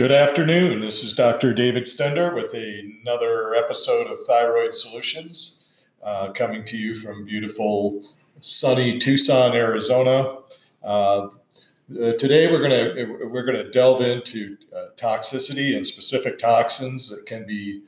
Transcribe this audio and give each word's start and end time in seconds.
Good 0.00 0.12
afternoon. 0.12 0.80
This 0.80 1.04
is 1.04 1.12
Dr. 1.12 1.52
David 1.52 1.82
Stender 1.82 2.34
with 2.34 2.54
another 2.54 3.54
episode 3.54 4.06
of 4.06 4.18
Thyroid 4.26 4.72
Solutions, 4.72 5.68
uh, 6.02 6.32
coming 6.32 6.64
to 6.64 6.78
you 6.78 6.94
from 6.94 7.26
beautiful, 7.26 8.02
sunny 8.40 8.98
Tucson, 8.98 9.52
Arizona. 9.52 10.38
Uh, 10.82 11.28
uh, 12.02 12.12
today, 12.14 12.50
we're 12.50 12.66
going 12.66 12.70
to 12.70 13.28
we're 13.30 13.44
to 13.44 13.70
delve 13.72 14.00
into 14.00 14.56
uh, 14.74 14.86
toxicity 14.96 15.76
and 15.76 15.84
specific 15.84 16.38
toxins 16.38 17.10
that 17.10 17.26
can 17.26 17.46
be 17.46 17.82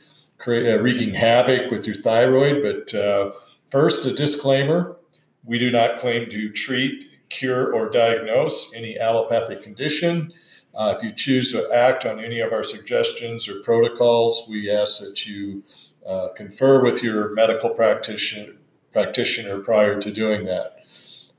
uh, 0.46 0.78
wreaking 0.80 1.14
havoc 1.14 1.70
with 1.70 1.86
your 1.86 1.96
thyroid. 1.96 2.62
But 2.62 2.94
uh, 2.94 3.32
first, 3.68 4.04
a 4.04 4.12
disclaimer: 4.12 4.98
we 5.44 5.58
do 5.58 5.70
not 5.70 5.98
claim 5.98 6.28
to 6.28 6.50
treat, 6.50 7.06
cure, 7.30 7.74
or 7.74 7.88
diagnose 7.88 8.74
any 8.74 8.98
allopathic 8.98 9.62
condition. 9.62 10.30
Uh, 10.74 10.94
if 10.96 11.02
you 11.02 11.12
choose 11.12 11.52
to 11.52 11.70
act 11.72 12.06
on 12.06 12.18
any 12.18 12.40
of 12.40 12.52
our 12.52 12.62
suggestions 12.62 13.48
or 13.48 13.60
protocols, 13.62 14.46
we 14.48 14.70
ask 14.70 15.00
that 15.00 15.26
you 15.26 15.62
uh, 16.06 16.28
confer 16.34 16.82
with 16.82 17.02
your 17.02 17.34
medical 17.34 17.70
practitioner, 17.70 18.52
practitioner 18.92 19.58
prior 19.58 20.00
to 20.00 20.10
doing 20.10 20.44
that. 20.44 20.78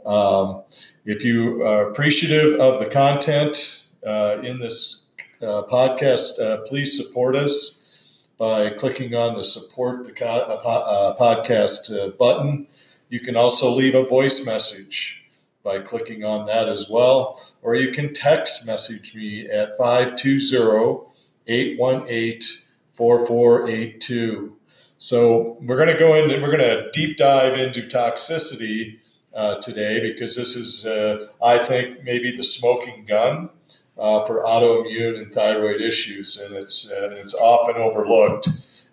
Um, 0.06 0.64
if 1.06 1.24
you 1.24 1.64
are 1.64 1.90
appreciative 1.90 2.60
of 2.60 2.80
the 2.80 2.86
content 2.86 3.86
uh, 4.06 4.38
in 4.44 4.58
this 4.58 5.06
uh, 5.42 5.64
podcast, 5.64 6.40
uh, 6.40 6.58
please 6.62 6.96
support 6.96 7.36
us 7.36 8.24
by 8.38 8.70
clicking 8.70 9.16
on 9.16 9.34
the 9.34 9.44
support 9.44 10.06
the 10.06 10.12
co- 10.12 10.26
uh, 10.26 11.18
podcast 11.18 12.18
button. 12.18 12.68
You 13.10 13.20
can 13.20 13.36
also 13.36 13.72
leave 13.72 13.96
a 13.96 14.04
voice 14.04 14.46
message 14.46 15.23
by 15.64 15.80
clicking 15.80 16.24
on 16.24 16.46
that 16.46 16.68
as 16.68 16.90
well. 16.90 17.40
Or 17.62 17.76
you 17.76 17.92
can 17.92 18.14
text 18.14 18.68
message 18.68 19.16
me 19.16 19.48
at 19.48 19.78
520 19.78 21.08
818 21.48 22.42
4482. 22.90 24.56
So 24.98 25.58
we're 25.62 25.76
going 25.76 25.90
to 25.90 25.98
go 25.98 26.14
into, 26.14 26.36
we're 26.36 26.56
going 26.56 26.60
to 26.60 26.90
deep 26.92 27.18
dive 27.18 27.58
into 27.58 27.82
toxicity 27.82 29.00
uh, 29.34 29.56
today 29.56 30.00
because 30.00 30.36
this 30.36 30.56
is, 30.56 30.86
uh, 30.86 31.28
I 31.44 31.58
think, 31.58 32.04
maybe 32.04 32.32
the 32.32 32.44
smoking 32.44 33.04
gun 33.06 33.50
uh, 33.98 34.24
for 34.24 34.44
autoimmune 34.44 35.18
and 35.18 35.32
thyroid 35.32 35.82
issues, 35.82 36.40
and 36.40 36.56
it's, 36.56 36.92
uh, 36.92 37.10
it's 37.18 37.34
often 37.34 37.76
overlooked. 37.76 38.50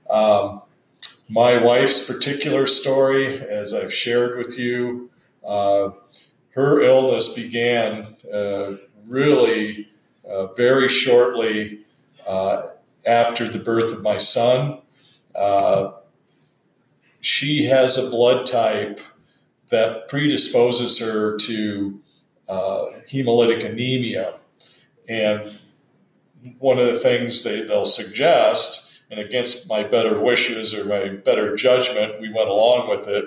Um, 0.08 0.62
my 1.28 1.62
wife's 1.62 2.04
particular 2.04 2.66
story, 2.66 3.40
as 3.40 3.72
I've 3.72 3.94
shared 3.94 4.36
with 4.36 4.58
you, 4.58 5.10
uh, 5.44 5.90
her 6.50 6.80
illness 6.80 7.32
began 7.32 8.16
uh, 8.32 8.74
really 9.06 9.88
uh, 10.28 10.46
very 10.54 10.88
shortly 10.88 11.80
uh, 12.26 12.68
after 13.06 13.48
the 13.48 13.58
birth 13.58 13.92
of 13.92 14.02
my 14.02 14.18
son. 14.18 14.78
Uh, 15.34 15.92
she 17.20 17.64
has 17.64 17.96
a 17.96 18.10
blood 18.10 18.46
type 18.46 19.00
that 19.68 20.08
predisposes 20.08 20.98
her 20.98 21.36
to 21.38 22.00
uh, 22.48 22.86
hemolytic 23.08 23.64
anemia. 23.64 24.34
And 25.08 25.58
one 26.58 26.78
of 26.78 26.86
the 26.86 26.98
things 26.98 27.44
they, 27.44 27.62
they'll 27.62 27.84
suggest, 27.84 29.02
and 29.10 29.20
against 29.20 29.68
my 29.68 29.82
better 29.82 30.20
wishes 30.20 30.74
or 30.74 30.84
my 30.84 31.08
better 31.16 31.54
judgment, 31.54 32.20
we 32.20 32.32
went 32.32 32.48
along 32.48 32.88
with 32.88 33.06
it, 33.08 33.24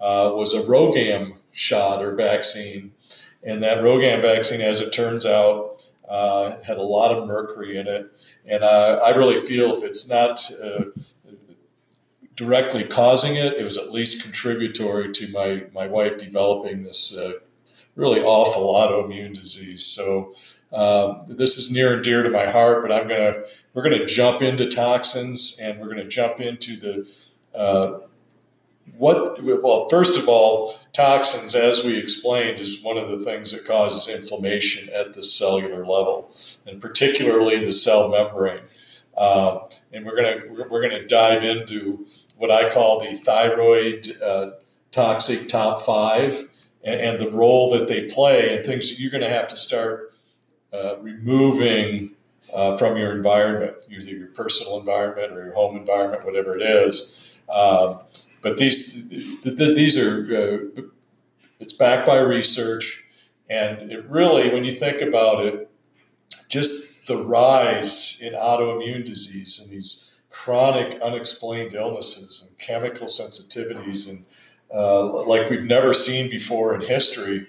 uh, 0.00 0.30
was 0.34 0.54
a 0.54 0.62
RhoGAM 0.62 1.38
shot 1.52 2.02
or 2.02 2.14
vaccine. 2.14 2.92
And 3.42 3.62
that 3.62 3.78
RhoGAM 3.78 4.22
vaccine, 4.22 4.60
as 4.60 4.80
it 4.80 4.92
turns 4.92 5.26
out, 5.26 5.82
uh, 6.08 6.56
had 6.62 6.76
a 6.76 6.82
lot 6.82 7.16
of 7.16 7.26
mercury 7.26 7.76
in 7.76 7.86
it. 7.86 8.10
And 8.46 8.62
uh, 8.62 9.00
I 9.04 9.10
really 9.10 9.36
feel 9.36 9.74
if 9.74 9.82
it's 9.82 10.08
not 10.08 10.40
uh, 10.62 10.84
directly 12.36 12.84
causing 12.84 13.36
it, 13.36 13.54
it 13.54 13.64
was 13.64 13.76
at 13.76 13.92
least 13.92 14.22
contributory 14.22 15.12
to 15.12 15.28
my, 15.28 15.64
my 15.72 15.86
wife 15.86 16.18
developing 16.18 16.82
this 16.82 17.16
uh, 17.16 17.32
really 17.94 18.20
awful 18.22 18.74
autoimmune 18.74 19.34
disease. 19.34 19.84
So 19.86 20.34
um, 20.72 21.22
this 21.28 21.56
is 21.56 21.70
near 21.70 21.94
and 21.94 22.02
dear 22.02 22.22
to 22.22 22.30
my 22.30 22.46
heart, 22.46 22.82
but 22.82 22.92
I'm 22.92 23.06
gonna 23.06 23.44
we're 23.72 23.82
gonna 23.82 24.06
jump 24.06 24.42
into 24.42 24.68
toxins 24.68 25.58
and 25.60 25.80
we're 25.80 25.88
gonna 25.88 26.08
jump 26.08 26.40
into 26.40 26.76
the 26.76 27.28
uh, 27.54 28.00
what 28.96 29.42
well 29.42 29.88
first 29.88 30.16
of 30.16 30.28
all 30.28 30.74
toxins 30.92 31.54
as 31.54 31.82
we 31.82 31.96
explained 31.96 32.60
is 32.60 32.82
one 32.82 32.96
of 32.96 33.10
the 33.10 33.18
things 33.18 33.50
that 33.52 33.64
causes 33.64 34.08
inflammation 34.08 34.88
at 34.94 35.12
the 35.12 35.22
cellular 35.22 35.84
level 35.84 36.32
and 36.66 36.80
particularly 36.80 37.64
the 37.64 37.72
cell 37.72 38.08
membrane. 38.08 38.60
Uh, 39.16 39.60
and 39.92 40.04
we're 40.04 40.16
going 40.16 40.40
to 40.40 40.66
we're 40.70 40.88
to 40.88 41.06
dive 41.06 41.44
into 41.44 42.04
what 42.36 42.50
i 42.50 42.68
call 42.68 42.98
the 42.98 43.16
thyroid 43.18 44.10
uh, 44.22 44.50
toxic 44.90 45.48
top 45.48 45.80
five 45.80 46.48
and, 46.82 47.00
and, 47.00 47.18
the 47.20 47.30
role 47.30 47.70
that 47.70 47.86
they 47.86 48.06
play 48.08 48.56
and 48.56 48.66
things 48.66 48.90
that 48.90 49.00
you're 49.00 49.10
going 49.10 49.22
to 49.22 49.28
have 49.28 49.48
to 49.48 49.56
start 49.56 50.14
uh, 50.72 50.96
removing 50.98 52.10
uh, 52.52 52.76
from 52.76 52.96
your 52.96 53.12
environment 53.12 53.76
either 53.88 54.10
your 54.10 54.28
personal 54.28 54.78
environment 54.78 55.32
or 55.32 55.44
your 55.44 55.54
home 55.54 55.76
environment 55.76 56.24
whatever 56.24 56.56
it 56.56 56.62
is. 56.62 57.32
Um, 57.48 58.00
but 58.44 58.58
these 58.58 59.08
these 59.42 59.96
are 59.96 60.26
uh, 60.30 60.82
it's 61.58 61.72
backed 61.72 62.06
by 62.06 62.18
research, 62.18 63.02
and 63.48 63.90
it 63.90 64.04
really, 64.08 64.50
when 64.50 64.64
you 64.64 64.70
think 64.70 65.00
about 65.00 65.40
it, 65.40 65.70
just 66.48 67.06
the 67.06 67.16
rise 67.16 68.20
in 68.20 68.34
autoimmune 68.34 69.02
disease 69.02 69.58
and 69.60 69.72
these 69.72 70.20
chronic 70.28 71.00
unexplained 71.00 71.72
illnesses 71.72 72.46
and 72.46 72.58
chemical 72.58 73.06
sensitivities 73.06 74.08
and 74.08 74.24
uh, 74.74 75.24
like 75.24 75.48
we've 75.48 75.62
never 75.62 75.94
seen 75.94 76.28
before 76.28 76.74
in 76.74 76.82
history, 76.82 77.46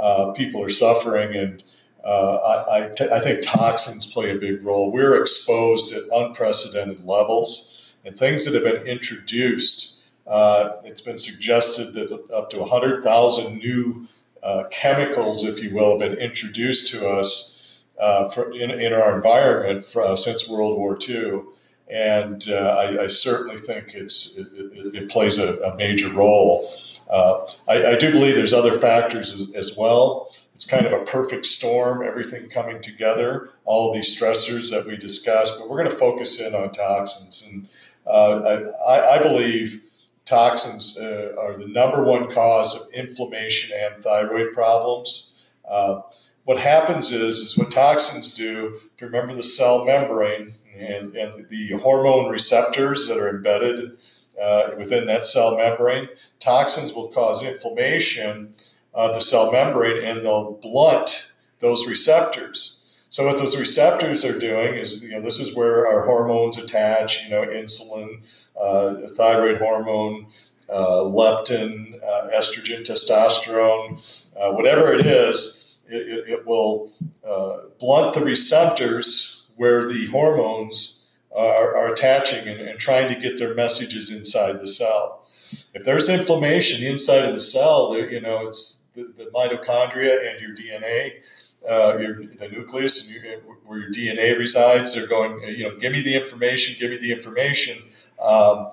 uh, 0.00 0.32
people 0.32 0.62
are 0.64 0.70
suffering 0.70 1.36
and. 1.36 1.62
Uh, 2.04 2.36
I, 2.70 2.76
I, 2.76 2.88
t- 2.90 3.08
I 3.12 3.18
think 3.18 3.40
toxins 3.42 4.06
play 4.06 4.30
a 4.30 4.36
big 4.36 4.62
role. 4.62 4.90
We're 4.90 5.20
exposed 5.20 5.92
at 5.92 6.04
unprecedented 6.10 7.04
levels, 7.04 7.92
and 8.04 8.16
things 8.16 8.44
that 8.44 8.54
have 8.54 8.62
been 8.62 8.86
introduced 8.86 9.97
uh, 10.28 10.76
it's 10.84 11.00
been 11.00 11.16
suggested 11.16 11.94
that 11.94 12.12
up 12.32 12.50
to 12.50 12.58
100,000 12.58 13.56
new 13.56 14.06
uh, 14.42 14.64
chemicals, 14.70 15.42
if 15.42 15.62
you 15.62 15.74
will, 15.74 15.98
have 15.98 16.10
been 16.10 16.18
introduced 16.18 16.88
to 16.88 17.08
us 17.08 17.80
uh, 17.98 18.28
for, 18.28 18.52
in, 18.52 18.70
in, 18.70 18.92
our 18.92 19.16
environment 19.16 19.84
for, 19.84 20.02
uh, 20.02 20.14
since 20.14 20.48
World 20.48 20.78
War 20.78 20.98
II. 21.08 21.42
And 21.90 22.44
uh, 22.48 22.76
I, 22.78 23.04
I, 23.04 23.06
certainly 23.06 23.56
think 23.56 23.94
it's, 23.94 24.38
it, 24.38 24.46
it, 24.94 25.08
plays 25.08 25.38
a, 25.38 25.54
a, 25.60 25.74
major 25.76 26.10
role. 26.10 26.68
Uh, 27.08 27.46
I, 27.66 27.92
I, 27.92 27.96
do 27.96 28.12
believe 28.12 28.36
there's 28.36 28.52
other 28.52 28.78
factors 28.78 29.32
as, 29.32 29.54
as, 29.56 29.76
well. 29.76 30.30
It's 30.52 30.66
kind 30.66 30.84
of 30.84 30.92
a 30.92 31.04
perfect 31.06 31.46
storm, 31.46 32.06
everything 32.06 32.50
coming 32.50 32.82
together, 32.82 33.50
all 33.64 33.88
of 33.88 33.94
these 33.94 34.14
stressors 34.14 34.70
that 34.70 34.86
we 34.86 34.98
discussed, 34.98 35.58
but 35.58 35.70
we're 35.70 35.78
going 35.78 35.90
to 35.90 35.96
focus 35.96 36.38
in 36.40 36.54
on 36.54 36.72
toxins. 36.72 37.48
And 37.50 37.68
I, 38.06 39.16
I 39.16 39.22
believe 39.22 39.82
toxins 40.28 40.98
uh, 40.98 41.34
are 41.38 41.56
the 41.56 41.66
number 41.66 42.04
one 42.04 42.28
cause 42.28 42.78
of 42.78 42.92
inflammation 42.92 43.76
and 43.80 44.02
thyroid 44.02 44.52
problems. 44.52 45.32
Uh, 45.68 46.02
what 46.44 46.58
happens 46.58 47.10
is, 47.10 47.38
is 47.38 47.58
what 47.58 47.70
toxins 47.70 48.34
do, 48.34 48.74
if 48.74 49.00
you 49.00 49.06
remember 49.06 49.34
the 49.34 49.42
cell 49.42 49.84
membrane 49.84 50.54
and, 50.76 51.16
and 51.16 51.48
the 51.48 51.70
hormone 51.82 52.30
receptors 52.30 53.08
that 53.08 53.18
are 53.18 53.28
embedded 53.28 53.98
uh, 54.40 54.70
within 54.76 55.06
that 55.06 55.24
cell 55.24 55.56
membrane, 55.56 56.08
toxins 56.40 56.92
will 56.92 57.08
cause 57.08 57.42
inflammation 57.42 58.52
of 58.94 59.14
the 59.14 59.20
cell 59.20 59.50
membrane 59.50 60.02
and 60.02 60.22
they'll 60.22 60.52
blunt 60.52 61.32
those 61.60 61.86
receptors. 61.86 62.77
So 63.10 63.24
what 63.24 63.38
those 63.38 63.58
receptors 63.58 64.24
are 64.24 64.38
doing 64.38 64.74
is, 64.74 65.02
you 65.02 65.10
know, 65.10 65.20
this 65.20 65.40
is 65.40 65.56
where 65.56 65.86
our 65.86 66.04
hormones 66.04 66.58
attach, 66.58 67.24
you 67.24 67.30
know, 67.30 67.42
insulin, 67.42 68.20
uh, 68.60 69.08
thyroid 69.16 69.58
hormone, 69.58 70.26
uh, 70.68 71.00
leptin, 71.04 72.02
uh, 72.04 72.28
estrogen, 72.34 72.82
testosterone, 72.82 74.28
uh, 74.38 74.52
whatever 74.52 74.92
it 74.92 75.06
is, 75.06 75.78
it, 75.88 76.28
it 76.28 76.46
will 76.46 76.92
uh, 77.26 77.68
blunt 77.78 78.12
the 78.14 78.20
receptors 78.20 79.48
where 79.56 79.88
the 79.88 80.06
hormones 80.06 81.08
are, 81.34 81.76
are 81.76 81.92
attaching 81.92 82.46
and, 82.46 82.60
and 82.60 82.78
trying 82.78 83.08
to 83.08 83.18
get 83.18 83.38
their 83.38 83.54
messages 83.54 84.10
inside 84.10 84.60
the 84.60 84.68
cell. 84.68 85.24
If 85.72 85.84
there's 85.84 86.08
inflammation 86.10 86.84
inside 86.84 87.24
of 87.24 87.32
the 87.32 87.40
cell, 87.40 87.96
you 87.96 88.20
know, 88.20 88.46
it's 88.48 88.77
the, 88.94 89.12
the 89.16 89.30
mitochondria 89.34 90.30
and 90.30 90.40
your 90.40 90.54
DNA 90.54 91.22
uh, 91.68 91.96
your 91.98 92.24
the 92.26 92.48
nucleus 92.48 93.06
and 93.06 93.22
your, 93.22 93.40
where 93.64 93.78
your 93.78 93.90
DNA 93.90 94.38
resides. 94.38 94.94
They're 94.94 95.06
going, 95.06 95.40
you 95.48 95.64
know, 95.64 95.76
give 95.76 95.92
me 95.92 96.00
the 96.02 96.14
information, 96.14 96.76
give 96.78 96.90
me 96.90 96.98
the 96.98 97.12
information. 97.12 97.82
Um, 98.20 98.72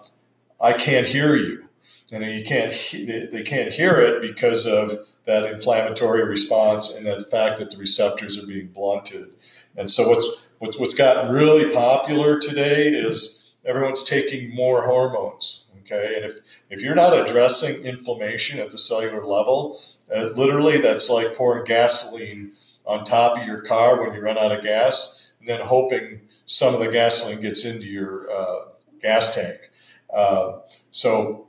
I 0.62 0.74
can't 0.74 1.08
hear 1.08 1.36
you, 1.36 1.66
and 2.12 2.24
you 2.24 2.44
can't. 2.44 2.72
They 2.92 3.44
can't 3.44 3.72
hear 3.72 3.96
it 4.00 4.22
because 4.22 4.66
of 4.66 5.00
that 5.26 5.46
inflammatory 5.46 6.24
response 6.24 6.96
and 6.96 7.08
the 7.08 7.20
fact 7.26 7.58
that 7.58 7.72
the 7.72 7.78
receptors 7.78 8.42
are 8.42 8.46
being 8.46 8.68
blunted. 8.68 9.32
And 9.76 9.90
so 9.90 10.08
what's 10.10 10.46
what's 10.60 10.80
what's 10.80 10.94
gotten 10.94 11.32
really 11.32 11.74
popular 11.74 12.40
today 12.40 12.88
is 12.88 13.54
everyone's 13.66 14.04
taking 14.04 14.54
more 14.54 14.84
hormones. 14.84 15.65
Okay, 15.86 16.16
and 16.16 16.26
if 16.26 16.40
if 16.70 16.82
you're 16.82 16.96
not 16.96 17.16
addressing 17.16 17.84
inflammation 17.84 18.60
at 18.60 18.72
the 18.72 18.78
cellular 18.78 19.24
level, 19.24 19.80
uh, 20.14 20.30
literally 20.36 20.80
that's 20.80 21.10
like 21.10 21.36
pouring 21.36 21.64
gasoline 21.64 22.54
on 22.88 23.04
top 23.04 23.38
of 23.38 23.46
your 23.46 23.62
car 23.62 24.02
when 24.02 24.14
you 24.14 24.22
run 24.22 24.38
out 24.38 24.52
of 24.52 24.64
gas, 24.64 25.34
and 25.40 25.48
then 25.48 25.62
hoping 25.62 26.22
some 26.46 26.74
of 26.74 26.80
the 26.80 26.92
gasoline 26.92 27.40
gets 27.40 27.66
into 27.66 27.88
your 27.88 28.30
uh, 28.32 28.66
gas 29.00 29.36
tank. 29.36 29.58
Uh, 30.12 30.60
so 30.90 31.48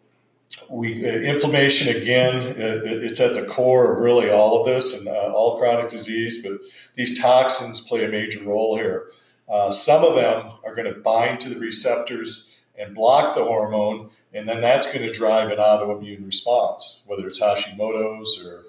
we 0.71 1.07
uh, 1.07 1.13
inflammation 1.13 1.97
again 1.97 2.43
uh, 2.43 2.81
it's 2.85 3.21
at 3.21 3.35
the 3.35 3.45
core 3.45 3.95
of 3.95 4.03
really 4.03 4.31
all 4.31 4.61
of 4.61 4.67
this 4.67 4.99
and 4.99 5.09
uh, 5.09 5.33
all 5.33 5.59
chronic 5.59 5.91
disease 5.91 6.43
but 6.43 6.53
these 6.95 7.21
toxins 7.21 7.81
play 7.81 8.05
a 8.05 8.09
major 8.09 8.43
role 8.43 8.77
here 8.77 9.11
uh, 9.49 9.71
some 9.71 10.03
of 10.05 10.15
them 10.15 10.51
are 10.65 10.75
going 10.75 10.93
to 10.93 11.01
bind 11.01 11.39
to 11.39 11.49
the 11.49 11.59
receptors 11.59 12.63
and 12.79 12.95
block 12.95 13.35
the 13.35 13.45
hormone 13.45 14.11
and 14.37 14.49
then 14.49 14.61
that's 14.61 14.93
going 14.93 15.07
to 15.07 15.13
drive 15.13 15.51
an 15.51 15.59
autoimmune 15.59 16.25
response 16.25 17.03
whether 17.07 17.27
it's 17.27 17.41
hashimoto's 17.41 18.45
or 18.45 18.65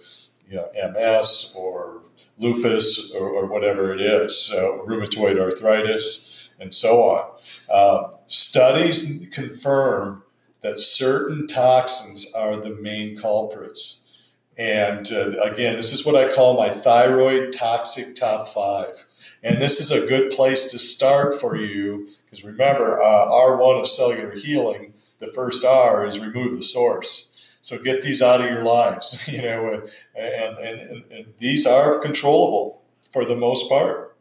you 0.49 0.55
know 0.55 0.69
ms 0.93 1.53
or 1.57 2.01
lupus 2.37 3.13
or, 3.13 3.29
or 3.29 3.45
whatever 3.47 3.93
it 3.93 4.01
is 4.01 4.51
rheumatoid 4.87 5.39
arthritis 5.39 6.49
and 6.59 6.73
so 6.73 7.01
on 7.03 7.31
uh, 7.69 8.11
studies 8.27 9.27
confirm 9.31 10.23
that 10.61 10.79
certain 10.79 11.47
toxins 11.47 12.33
are 12.33 12.57
the 12.57 12.75
main 12.75 13.15
culprits. 13.15 14.03
And 14.57 15.09
uh, 15.11 15.31
again, 15.43 15.75
this 15.75 15.93
is 15.93 16.05
what 16.05 16.15
I 16.15 16.33
call 16.33 16.57
my 16.57 16.69
thyroid 16.69 17.53
toxic 17.53 18.15
top 18.15 18.47
five. 18.47 19.05
And 19.43 19.61
this 19.61 19.79
is 19.79 19.91
a 19.91 20.07
good 20.07 20.31
place 20.31 20.71
to 20.71 20.79
start 20.79 21.39
for 21.39 21.55
you 21.55 22.07
because 22.25 22.43
remember, 22.43 22.99
uh, 22.99 23.27
R1 23.27 23.79
of 23.79 23.87
cellular 23.87 24.35
healing, 24.35 24.93
the 25.19 25.27
first 25.27 25.65
R 25.65 26.05
is 26.05 26.19
remove 26.19 26.55
the 26.55 26.63
source. 26.63 27.27
So 27.61 27.77
get 27.77 28.01
these 28.01 28.21
out 28.21 28.41
of 28.41 28.47
your 28.47 28.63
lives, 28.63 29.27
you 29.31 29.41
know, 29.41 29.73
and, 29.73 29.87
and, 30.15 30.57
and, 30.57 31.03
and 31.11 31.25
these 31.37 31.65
are 31.65 31.99
controllable 31.99 32.81
for 33.11 33.25
the 33.25 33.35
most 33.35 33.67
part. 33.69 34.15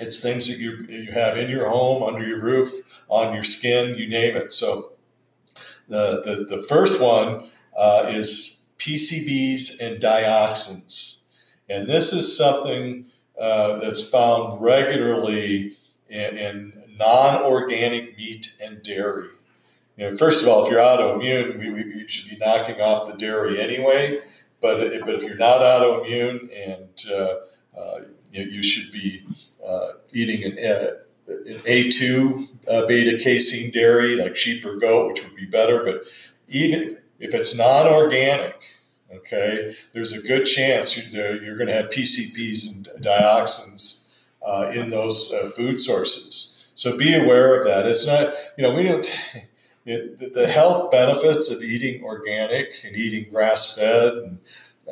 It's 0.00 0.22
things 0.22 0.48
that 0.48 0.58
you, 0.58 0.86
you 0.88 1.12
have 1.12 1.36
in 1.36 1.50
your 1.50 1.68
home, 1.68 2.02
under 2.02 2.26
your 2.26 2.40
roof, 2.40 2.70
on 3.08 3.34
your 3.34 3.42
skin, 3.42 3.96
you 3.96 4.08
name 4.08 4.36
it. 4.36 4.52
So 4.52 4.92
the, 5.88 6.22
the, 6.48 6.56
the 6.56 6.62
first 6.62 7.02
one 7.02 7.48
uh, 7.76 8.04
is 8.08 8.68
PCBs 8.78 9.80
and 9.80 10.00
dioxins. 10.00 11.18
And 11.68 11.86
this 11.86 12.12
is 12.12 12.36
something 12.36 13.06
uh, 13.38 13.76
that's 13.76 14.06
found 14.08 14.62
regularly 14.62 15.72
in, 16.08 16.38
in 16.38 16.72
non 16.98 17.42
organic 17.42 18.16
meat 18.16 18.56
and 18.62 18.82
dairy. 18.82 19.28
You 19.98 20.08
know, 20.08 20.16
first 20.16 20.42
of 20.42 20.48
all, 20.48 20.64
if 20.64 20.70
you're 20.70 20.78
autoimmune, 20.78 21.58
we, 21.58 21.70
we, 21.70 22.06
should 22.06 22.30
be 22.30 22.36
knocking 22.36 22.80
off 22.80 23.08
the 23.08 23.16
dairy 23.16 23.60
anyway. 23.60 24.20
But, 24.60 25.00
but 25.04 25.14
if 25.16 25.24
you're 25.24 25.36
not 25.36 25.60
autoimmune 25.60 26.50
and 26.56 27.04
uh, 27.12 27.78
uh 27.78 28.00
you, 28.32 28.44
you, 28.44 28.62
should 28.62 28.92
be 28.92 29.24
uh, 29.66 29.88
eating 30.12 30.44
an, 30.44 30.58
uh, 30.58 30.90
an 31.48 31.58
A2 31.66 32.48
uh, 32.68 32.86
beta 32.86 33.18
casein 33.18 33.72
dairy 33.72 34.14
like 34.14 34.36
sheep 34.36 34.64
or 34.64 34.76
goat, 34.76 35.08
which 35.08 35.24
would 35.24 35.34
be 35.34 35.46
better. 35.46 35.82
But 35.84 36.04
even 36.48 36.98
if 37.18 37.34
it's 37.34 37.56
non 37.56 37.88
organic, 37.88 38.68
okay, 39.12 39.74
there's 39.92 40.12
a 40.12 40.22
good 40.22 40.44
chance 40.44 40.96
you're 41.12 41.56
going 41.56 41.66
to 41.66 41.74
have 41.74 41.90
PCBs 41.90 42.72
and 42.72 43.02
dioxins 43.02 44.10
uh, 44.46 44.70
in 44.72 44.86
those 44.88 45.34
food 45.56 45.80
sources. 45.80 46.70
So 46.76 46.96
be 46.96 47.16
aware 47.16 47.58
of 47.58 47.64
that. 47.64 47.86
It's 47.86 48.06
not, 48.06 48.34
you 48.56 48.62
know, 48.62 48.72
we 48.72 48.84
don't. 48.84 49.04
It, 49.88 50.34
the 50.34 50.46
health 50.46 50.90
benefits 50.90 51.50
of 51.50 51.62
eating 51.62 52.04
organic 52.04 52.84
and 52.84 52.94
eating 52.94 53.30
grass 53.30 53.74
fed 53.74 54.12
and 54.12 54.38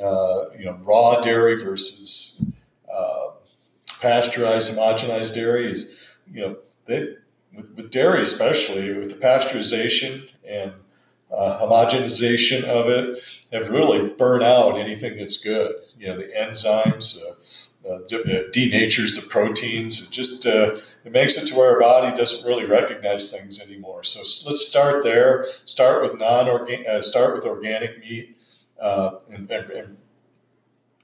uh, 0.01 0.47
you 0.59 0.65
know 0.65 0.79
raw 0.83 1.21
dairy 1.21 1.57
versus 1.63 2.45
uh, 2.93 3.29
pasteurized 4.01 4.77
homogenized 4.77 5.35
dairy 5.35 5.67
is 5.67 6.19
you 6.33 6.41
know 6.41 6.57
they, 6.87 7.15
with, 7.55 7.75
with 7.77 7.91
dairy, 7.91 8.23
especially 8.23 8.93
with 8.95 9.11
the 9.11 9.17
pasteurization 9.17 10.29
and 10.47 10.73
uh, 11.37 11.59
homogenization 11.61 12.63
of 12.65 12.89
it, 12.89 13.23
have 13.53 13.71
really 13.71 14.09
burnt 14.11 14.43
out 14.43 14.79
anything 14.79 15.17
that's 15.17 15.43
good. 15.43 15.75
You 15.99 16.09
know, 16.09 16.17
the 16.17 16.25
enzymes. 16.25 17.19
Uh, 17.19 17.35
uh, 17.89 18.01
denatures 18.53 19.21
the 19.21 19.27
proteins. 19.29 20.07
It 20.07 20.11
just 20.11 20.47
uh, 20.47 20.77
it 21.05 21.13
makes 21.13 21.37
it 21.37 21.47
to 21.49 21.55
where 21.55 21.71
our 21.71 21.81
body 21.81 22.17
doesn't 22.17 22.47
really 22.47 22.65
recognize 22.65 23.33
things 23.33 23.61
anymore. 23.61 24.03
So 24.05 24.21
let's 24.49 24.67
start 24.67 25.03
there. 25.03 25.45
Start 25.65 26.03
with 26.03 26.19
non-organic. 26.19 26.87
Uh, 26.87 27.01
start 27.01 27.35
with 27.35 27.45
organic 27.45 27.99
meat, 28.01 28.37
uh, 28.81 29.13
and, 29.33 29.51
and, 29.51 29.71
and, 29.71 29.97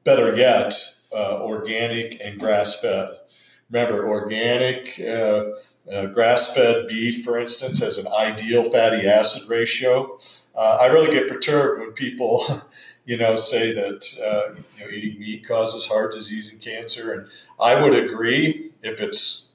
better 0.04 0.34
yet, 0.34 0.74
uh, 1.12 1.38
organic 1.40 2.20
and 2.20 2.40
grass-fed. 2.40 3.10
Remember, 3.72 4.06
organic 4.06 5.00
uh, 5.00 5.44
uh, 5.90 6.06
grass 6.06 6.54
fed 6.54 6.86
beef, 6.86 7.24
for 7.24 7.38
instance, 7.38 7.78
has 7.78 7.96
an 7.96 8.06
ideal 8.06 8.64
fatty 8.70 9.08
acid 9.08 9.48
ratio. 9.48 10.18
Uh, 10.54 10.78
I 10.80 10.86
really 10.86 11.10
get 11.10 11.26
perturbed 11.26 11.80
when 11.80 11.92
people, 11.92 12.62
you 13.04 13.16
know, 13.16 13.34
say 13.34 13.72
that 13.72 14.04
uh, 14.24 14.54
you 14.78 14.84
know, 14.84 14.90
eating 14.90 15.20
meat 15.20 15.46
causes 15.46 15.86
heart 15.86 16.12
disease 16.12 16.52
and 16.52 16.60
cancer. 16.60 17.12
And 17.12 17.28
I 17.60 17.80
would 17.80 17.94
agree 17.94 18.70
if 18.82 19.00
it's 19.00 19.54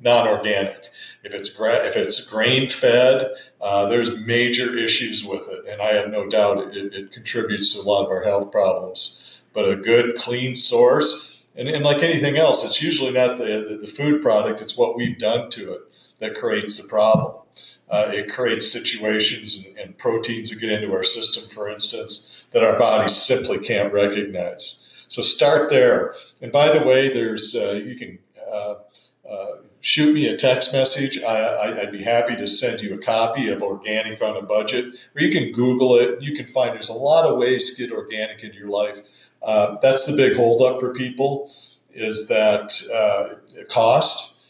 non 0.00 0.28
organic. 0.28 0.90
If 1.22 1.34
it's, 1.34 1.50
gra- 1.50 1.86
if 1.86 1.96
it's 1.96 2.28
grain 2.28 2.68
fed, 2.68 3.32
uh, 3.60 3.86
there's 3.86 4.16
major 4.20 4.74
issues 4.74 5.24
with 5.24 5.48
it. 5.50 5.66
And 5.68 5.82
I 5.82 5.92
have 5.92 6.08
no 6.08 6.26
doubt 6.26 6.74
it, 6.74 6.94
it 6.94 7.12
contributes 7.12 7.74
to 7.74 7.80
a 7.80 7.82
lot 7.82 8.04
of 8.04 8.10
our 8.10 8.22
health 8.22 8.50
problems. 8.50 9.42
But 9.52 9.68
a 9.68 9.76
good, 9.76 10.14
clean 10.14 10.54
source, 10.54 11.44
and, 11.56 11.68
and 11.68 11.84
like 11.84 12.02
anything 12.02 12.36
else, 12.36 12.64
it's 12.64 12.80
usually 12.80 13.10
not 13.10 13.36
the, 13.36 13.78
the 13.80 13.86
food 13.86 14.22
product, 14.22 14.62
it's 14.62 14.76
what 14.76 14.96
we've 14.96 15.18
done 15.18 15.50
to 15.50 15.72
it 15.74 15.80
that 16.20 16.36
creates 16.36 16.80
the 16.80 16.88
problem. 16.88 17.36
Uh, 17.88 18.10
it 18.14 18.32
creates 18.32 18.70
situations 18.70 19.56
and, 19.56 19.76
and, 19.76 19.98
proteins 19.98 20.48
that 20.50 20.60
get 20.60 20.70
into 20.70 20.94
our 20.94 21.02
system, 21.02 21.48
for 21.48 21.68
instance, 21.68 22.39
that 22.52 22.62
our 22.62 22.78
bodies 22.78 23.16
simply 23.16 23.58
can't 23.58 23.92
recognize. 23.92 25.04
So 25.08 25.22
start 25.22 25.70
there. 25.70 26.14
And 26.42 26.52
by 26.52 26.76
the 26.76 26.84
way, 26.84 27.08
there's 27.08 27.54
uh, 27.54 27.80
you 27.84 27.96
can 27.96 28.18
uh, 28.50 28.74
uh 29.28 29.46
shoot 29.80 30.14
me 30.14 30.28
a 30.28 30.36
text 30.36 30.72
message. 30.72 31.20
I, 31.22 31.70
would 31.70 31.90
be 31.90 32.02
happy 32.02 32.36
to 32.36 32.46
send 32.46 32.82
you 32.82 32.94
a 32.94 32.98
copy 32.98 33.48
of 33.48 33.62
Organic 33.62 34.22
on 34.22 34.36
a 34.36 34.42
Budget, 34.42 34.94
or 35.14 35.22
you 35.22 35.32
can 35.32 35.52
Google 35.52 35.96
it. 35.96 36.20
You 36.20 36.36
can 36.36 36.46
find 36.46 36.74
there's 36.74 36.90
a 36.90 36.94
lot 36.94 37.24
of 37.24 37.38
ways 37.38 37.70
to 37.70 37.76
get 37.76 37.92
organic 37.92 38.42
into 38.42 38.58
your 38.58 38.68
life. 38.68 39.00
Uh, 39.42 39.76
that's 39.80 40.06
the 40.06 40.16
big 40.16 40.36
holdup 40.36 40.80
for 40.80 40.92
people 40.92 41.50
is 41.92 42.28
that 42.28 42.72
uh, 42.94 43.64
cost. 43.68 44.42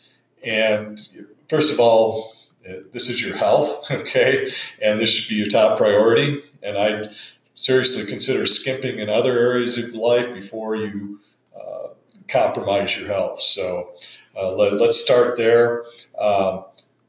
And 0.45 1.01
first 1.49 1.73
of 1.73 1.81
all, 1.81 2.35
uh, 2.69 2.75
this 2.93 3.09
is 3.09 3.23
your 3.23 3.37
health, 3.37 3.91
okay, 3.91 4.53
and 4.83 4.99
this 4.99 5.11
should 5.11 5.29
be 5.29 5.37
your 5.37 5.47
top 5.47 5.79
priority. 5.79 6.43
And 6.63 6.77
I'd 6.77 7.15
seriously 7.61 8.07
consider 8.07 8.47
skimping 8.47 9.01
in 9.01 9.11
other 9.11 9.39
areas 9.39 9.77
of 9.77 9.93
life 9.93 10.33
before 10.33 10.77
you 10.77 11.21
uh, 11.55 11.89
compromise 12.27 12.97
your 12.97 13.07
health. 13.07 13.39
So 13.39 13.95
uh, 14.35 14.53
let, 14.53 14.73
us 14.73 14.99
start 14.99 15.37
there. 15.37 15.85
Um, 16.19 16.65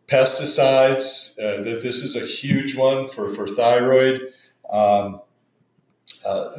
pesticides, 0.08 1.40
uh, 1.40 1.64
this 1.64 2.04
is 2.04 2.18
a 2.18 2.26
huge 2.26 2.76
one 2.76 3.08
for, 3.08 3.30
for 3.30 3.48
thyroid. 3.48 4.34
Um, 4.70 5.22
uh, 6.28 6.50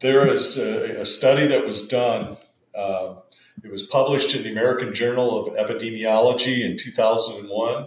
there 0.00 0.26
is 0.26 0.58
a, 0.58 1.02
a, 1.02 1.06
study 1.06 1.46
that 1.46 1.64
was 1.64 1.86
done. 1.86 2.36
Uh, 2.74 3.14
it 3.62 3.70
was 3.70 3.84
published 3.84 4.34
in 4.34 4.42
the 4.42 4.50
American 4.50 4.92
Journal 4.92 5.38
of 5.38 5.54
Epidemiology 5.54 6.68
in 6.68 6.76
2001. 6.76 7.86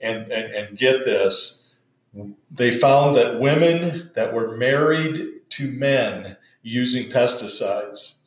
And, 0.00 0.30
and, 0.30 0.54
and 0.54 0.76
get 0.76 1.04
this, 1.04 1.67
they 2.50 2.70
found 2.70 3.16
that 3.16 3.40
women 3.40 4.10
that 4.14 4.32
were 4.32 4.56
married 4.56 5.26
to 5.50 5.72
men 5.72 6.36
using 6.62 7.10
pesticides 7.10 8.18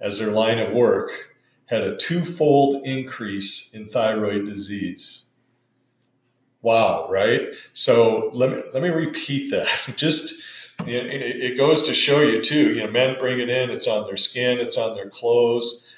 as 0.00 0.18
their 0.18 0.30
line 0.30 0.58
of 0.58 0.72
work 0.72 1.10
had 1.66 1.82
a 1.82 1.96
twofold 1.96 2.84
increase 2.84 3.72
in 3.72 3.88
thyroid 3.88 4.44
disease. 4.44 5.26
Wow, 6.60 7.08
right? 7.10 7.54
So 7.72 8.30
let 8.34 8.50
me 8.50 8.62
let 8.72 8.82
me 8.82 8.88
repeat 8.88 9.50
that. 9.50 9.94
Just 9.96 10.34
it, 10.86 11.56
goes 11.56 11.82
to 11.82 11.94
show 11.94 12.20
you 12.20 12.40
too. 12.40 12.74
You 12.74 12.84
know, 12.84 12.90
men 12.90 13.18
bring 13.18 13.40
it 13.40 13.48
in; 13.48 13.70
it's 13.70 13.88
on 13.88 14.04
their 14.06 14.16
skin, 14.16 14.58
it's 14.58 14.78
on 14.78 14.94
their 14.94 15.08
clothes. 15.08 15.88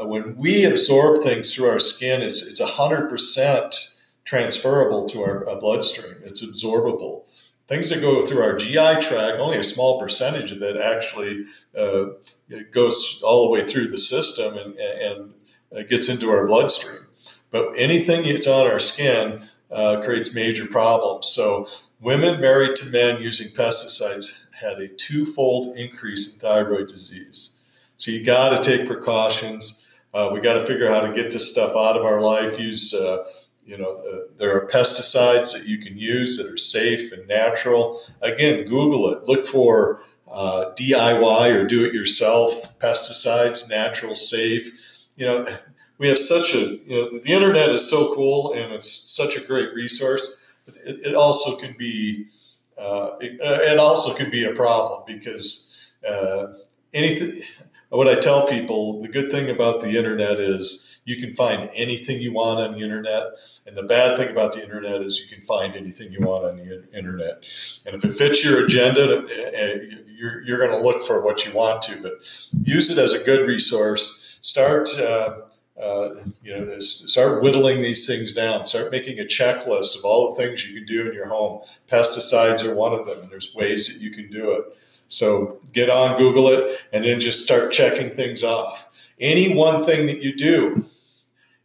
Uh, 0.00 0.06
when 0.06 0.36
we 0.36 0.64
absorb 0.64 1.22
things 1.22 1.54
through 1.54 1.68
our 1.68 1.78
skin, 1.78 2.22
it's 2.22 2.46
it's 2.46 2.60
hundred 2.60 3.08
percent 3.08 3.89
transferable 4.30 5.06
to 5.06 5.24
our, 5.24 5.48
our 5.50 5.58
bloodstream. 5.58 6.14
It's 6.22 6.40
absorbable. 6.46 7.28
Things 7.66 7.90
that 7.90 8.00
go 8.00 8.22
through 8.22 8.42
our 8.42 8.54
GI 8.54 9.00
tract, 9.00 9.40
only 9.40 9.56
a 9.56 9.64
small 9.64 10.00
percentage 10.00 10.52
of 10.52 10.60
that 10.60 10.76
actually 10.76 11.46
uh, 11.76 12.10
goes 12.70 13.20
all 13.24 13.42
the 13.44 13.50
way 13.50 13.62
through 13.62 13.88
the 13.88 13.98
system 13.98 14.56
and, 14.56 14.78
and 14.78 15.34
uh, 15.76 15.82
gets 15.82 16.08
into 16.08 16.30
our 16.30 16.46
bloodstream. 16.46 17.00
But 17.50 17.72
anything 17.76 18.22
that's 18.22 18.46
on 18.46 18.70
our 18.70 18.78
skin 18.78 19.42
uh, 19.68 20.00
creates 20.00 20.32
major 20.32 20.66
problems. 20.66 21.26
So 21.26 21.66
women 22.00 22.40
married 22.40 22.76
to 22.76 22.90
men 22.90 23.20
using 23.20 23.48
pesticides 23.48 24.46
had 24.52 24.78
a 24.78 24.86
twofold 24.86 25.76
increase 25.76 26.32
in 26.32 26.40
thyroid 26.40 26.86
disease. 26.86 27.54
So 27.96 28.12
you 28.12 28.24
got 28.24 28.50
to 28.50 28.62
take 28.62 28.86
precautions. 28.86 29.84
Uh, 30.14 30.30
we 30.32 30.40
got 30.40 30.54
to 30.54 30.64
figure 30.64 30.86
out 30.86 31.02
how 31.02 31.08
to 31.08 31.14
get 31.14 31.32
this 31.32 31.50
stuff 31.50 31.70
out 31.70 31.96
of 31.96 32.04
our 32.04 32.20
life. 32.20 32.60
Use, 32.60 32.94
uh, 32.94 33.24
you 33.64 33.76
know, 33.76 33.90
uh, 33.90 34.32
there 34.36 34.54
are 34.56 34.66
pesticides 34.66 35.52
that 35.52 35.66
you 35.66 35.78
can 35.78 35.96
use 35.96 36.36
that 36.36 36.46
are 36.46 36.56
safe 36.56 37.12
and 37.12 37.26
natural. 37.28 38.00
Again, 38.22 38.64
Google 38.64 39.10
it. 39.12 39.28
Look 39.28 39.44
for 39.44 40.00
uh, 40.30 40.72
DIY 40.78 41.54
or 41.54 41.64
do 41.64 41.84
it 41.84 41.92
yourself 41.92 42.78
pesticides, 42.78 43.68
natural, 43.68 44.14
safe. 44.14 45.06
You 45.16 45.26
know, 45.26 45.58
we 45.98 46.08
have 46.08 46.18
such 46.18 46.54
a, 46.54 46.58
you 46.58 46.82
know, 46.88 47.18
the 47.18 47.32
internet 47.32 47.68
is 47.68 47.88
so 47.88 48.14
cool 48.14 48.54
and 48.54 48.72
it's 48.72 48.90
such 48.90 49.36
a 49.36 49.40
great 49.40 49.74
resource. 49.74 50.40
But 50.64 50.76
it, 50.84 51.06
it 51.06 51.14
also 51.14 51.56
can 51.56 51.74
be, 51.76 52.26
uh, 52.78 53.16
it, 53.20 53.38
it, 53.40 53.78
also 53.78 54.14
can 54.14 54.30
be 54.30 54.44
a 54.44 54.54
problem 54.54 55.02
because 55.06 55.94
uh, 56.08 56.54
anything 56.94 57.42
what 57.90 58.08
I 58.08 58.14
tell 58.14 58.46
people, 58.46 59.00
the 59.00 59.08
good 59.08 59.30
thing 59.30 59.50
about 59.50 59.80
the 59.80 59.90
internet 59.90 60.38
is 60.38 60.89
you 61.04 61.16
can 61.16 61.32
find 61.34 61.70
anything 61.74 62.20
you 62.20 62.32
want 62.32 62.60
on 62.60 62.72
the 62.72 62.80
internet. 62.80 63.24
And 63.66 63.76
the 63.76 63.82
bad 63.82 64.16
thing 64.16 64.28
about 64.28 64.52
the 64.52 64.62
internet 64.62 65.00
is 65.02 65.18
you 65.20 65.34
can 65.34 65.44
find 65.44 65.74
anything 65.74 66.12
you 66.12 66.20
want 66.20 66.44
on 66.44 66.56
the 66.56 66.88
internet. 66.96 67.44
And 67.86 67.94
if 67.94 68.04
it 68.04 68.14
fits 68.14 68.44
your 68.44 68.64
agenda, 68.64 69.24
eh, 69.54 69.96
you're, 70.06 70.42
you're 70.42 70.58
going 70.58 70.70
to 70.70 70.78
look 70.78 71.02
for 71.02 71.22
what 71.22 71.46
you 71.46 71.52
want 71.52 71.82
to, 71.82 72.02
but 72.02 72.12
use 72.62 72.90
it 72.90 72.98
as 72.98 73.12
a 73.12 73.24
good 73.24 73.46
resource. 73.46 74.38
Start, 74.42 74.88
uh, 74.98 75.40
uh, 75.80 76.10
you 76.42 76.54
know, 76.54 76.78
start 76.80 77.42
whittling 77.42 77.80
these 77.80 78.06
things 78.06 78.32
down. 78.32 78.64
Start 78.64 78.90
making 78.92 79.18
a 79.18 79.24
checklist 79.24 79.98
of 79.98 80.04
all 80.04 80.30
the 80.30 80.36
things 80.36 80.66
you 80.66 80.74
can 80.74 80.86
do 80.86 81.08
in 81.08 81.14
your 81.14 81.28
home. 81.28 81.62
Pesticides 81.90 82.64
are 82.64 82.74
one 82.74 82.92
of 82.92 83.06
them, 83.06 83.20
and 83.20 83.30
there's 83.30 83.54
ways 83.54 83.92
that 83.92 84.02
you 84.02 84.10
can 84.10 84.30
do 84.30 84.52
it. 84.52 84.64
So 85.08 85.58
get 85.72 85.90
on, 85.90 86.16
Google 86.16 86.48
it, 86.48 86.84
and 86.92 87.04
then 87.04 87.18
just 87.18 87.42
start 87.42 87.72
checking 87.72 88.10
things 88.10 88.44
off. 88.44 88.89
Any 89.20 89.54
one 89.54 89.84
thing 89.84 90.06
that 90.06 90.22
you 90.22 90.34
do 90.34 90.84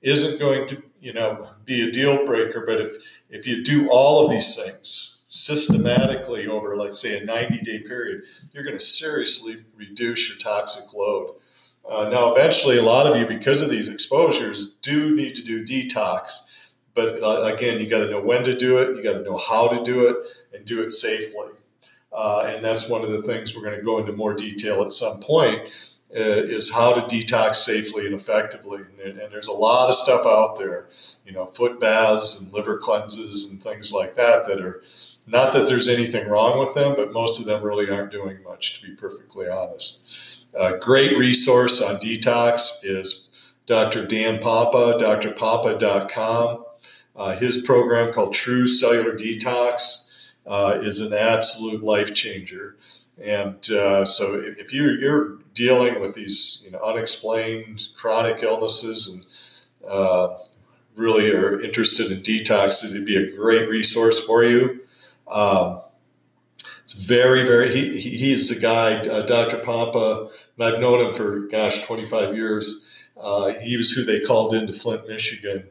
isn't 0.02 0.40
going 0.40 0.68
to, 0.68 0.84
you 1.00 1.14
know, 1.14 1.50
be 1.64 1.88
a 1.88 1.92
deal 1.92 2.26
breaker, 2.26 2.64
but 2.66 2.80
if 2.82 2.92
if 3.30 3.48
you 3.48 3.64
do 3.64 3.90
all 3.90 4.26
of 4.26 4.32
these 4.32 4.56
things 4.56 5.18
systematically 5.28 6.48
over, 6.48 6.78
like 6.78 6.96
say, 6.96 7.18
a 7.18 7.26
90 7.26 7.60
day 7.60 7.80
period, 7.80 8.24
you're 8.54 8.64
going 8.64 8.78
to 8.78 8.84
seriously 8.84 9.64
reduce 9.76 10.30
your 10.30 10.38
toxic 10.38 10.94
load. 10.94 11.36
Uh, 11.88 12.10
now, 12.10 12.34
eventually, 12.34 12.78
a 12.78 12.82
lot 12.82 13.06
of 13.06 13.18
you, 13.18 13.28
because 13.28 13.62
of 13.62 13.70
these 13.70 13.88
exposures, 13.88 14.76
do 14.76 15.16
need 15.16 15.36
to 15.36 15.44
do 15.44 15.64
detox. 15.64 16.72
But 16.94 17.22
uh, 17.22 17.54
again, 17.54 17.80
you 17.80 17.88
got 17.88 18.00
to 18.00 18.10
know 18.10 18.22
when 18.22 18.44
to 18.46 18.56
do 18.56 18.78
it, 18.78 18.96
you 18.96 19.04
got 19.04 19.14
to 19.14 19.24
know 19.24 19.38
how 19.38 19.68
to 19.68 19.84
do 19.84 20.08
it, 20.08 20.16
and 20.54 20.66
do 20.66 20.82
it 20.82 20.90
safely. 20.90 21.50
Uh, 22.14 22.46
and 22.48 22.64
that's 22.64 22.88
one 22.88 23.02
of 23.02 23.12
the 23.12 23.22
things 23.22 23.54
we're 23.54 23.62
going 23.62 23.78
to 23.78 23.84
go 23.84 24.00
into 24.00 24.14
more 24.14 24.34
detail 24.34 24.82
at 24.82 24.94
some 24.94 25.20
point 25.20 25.95
is 26.16 26.72
how 26.72 26.94
to 26.94 27.02
detox 27.02 27.56
safely 27.58 28.06
and 28.06 28.16
effectively. 28.16 28.82
And, 29.04 29.20
there's 29.32 29.48
a 29.48 29.54
lot 29.54 29.90
of 29.90 29.96
stuff 29.96 30.26
out 30.26 30.58
there, 30.58 30.88
you 31.26 31.34
know, 31.34 31.46
foot 31.46 31.80
baths 31.80 32.42
and 32.42 32.54
liver 32.54 32.78
cleanses 32.78 33.52
and 33.52 33.62
things 33.62 33.92
like 33.92 34.14
that 34.14 34.48
that 34.48 34.62
are 34.62 34.82
not 35.28 35.52
that 35.54 35.68
there's 35.68 35.88
anything 35.88 36.28
wrong 36.30 36.60
with 36.60 36.74
them, 36.74 36.96
but 36.96 37.12
most 37.12 37.40
of 37.40 37.46
them 37.46 37.64
really 37.64 37.90
aren't 37.90 38.12
doing 38.12 38.42
much, 38.44 38.80
to 38.80 38.88
be 38.88 38.96
perfectly 38.96 39.48
honest. 39.48 40.46
A 40.54 40.78
great 40.78 41.18
resource 41.18 41.82
on 41.82 41.96
detox 41.96 42.80
is 42.84 43.56
Dr. 43.66 44.06
Dan 44.06 44.38
Pompa, 44.40 44.98
drpompa.com. 44.98 46.64
Uh, 47.16 47.36
his 47.36 47.58
program 47.60 48.14
called 48.14 48.34
True 48.34 48.68
Cellular 48.68 49.16
Detox 49.16 50.08
uh, 50.46 50.80
is 50.82 51.00
an 51.00 51.14
absolute 51.14 51.84
life 51.84 52.14
changer. 52.14 52.78
And 53.22 53.70
uh, 53.72 54.06
so 54.06 54.36
if 54.36 54.74
you're, 54.74 54.98
you're, 55.00 55.38
dealing 55.56 56.02
with 56.02 56.14
these 56.16 56.64
you 56.66 56.72
know, 56.74 56.80
unexplained 56.84 57.88
chronic 57.96 58.44
illnesses 58.44 59.70
and 59.82 59.90
uh, 59.90 60.36
really 60.98 61.32
are 61.32 61.62
interested 61.62 62.12
in 62.12 62.20
detox, 62.20 62.84
it'd 62.84 63.06
be 63.06 63.16
a 63.16 63.34
great 63.34 63.70
resource 63.70 64.20
for 64.20 64.44
you. 64.44 64.82
Um, 65.30 65.80
it's 66.84 66.92
very, 66.92 67.46
very, 67.48 67.74
he, 67.74 67.98
he 67.98 68.34
is 68.34 68.50
the 68.50 68.60
guy, 68.60 68.96
uh, 68.96 69.22
Dr. 69.22 69.60
Pompa, 69.60 70.30
and 70.58 70.66
I've 70.66 70.82
known 70.82 71.08
him 71.08 71.14
for, 71.14 71.48
gosh, 71.48 71.86
25 71.86 72.36
years. 72.36 73.08
Uh, 73.16 73.54
he 73.54 73.78
was 73.78 73.92
who 73.92 74.04
they 74.04 74.20
called 74.20 74.54
into 74.54 74.74
Flint, 74.74 75.08
Michigan 75.08 75.64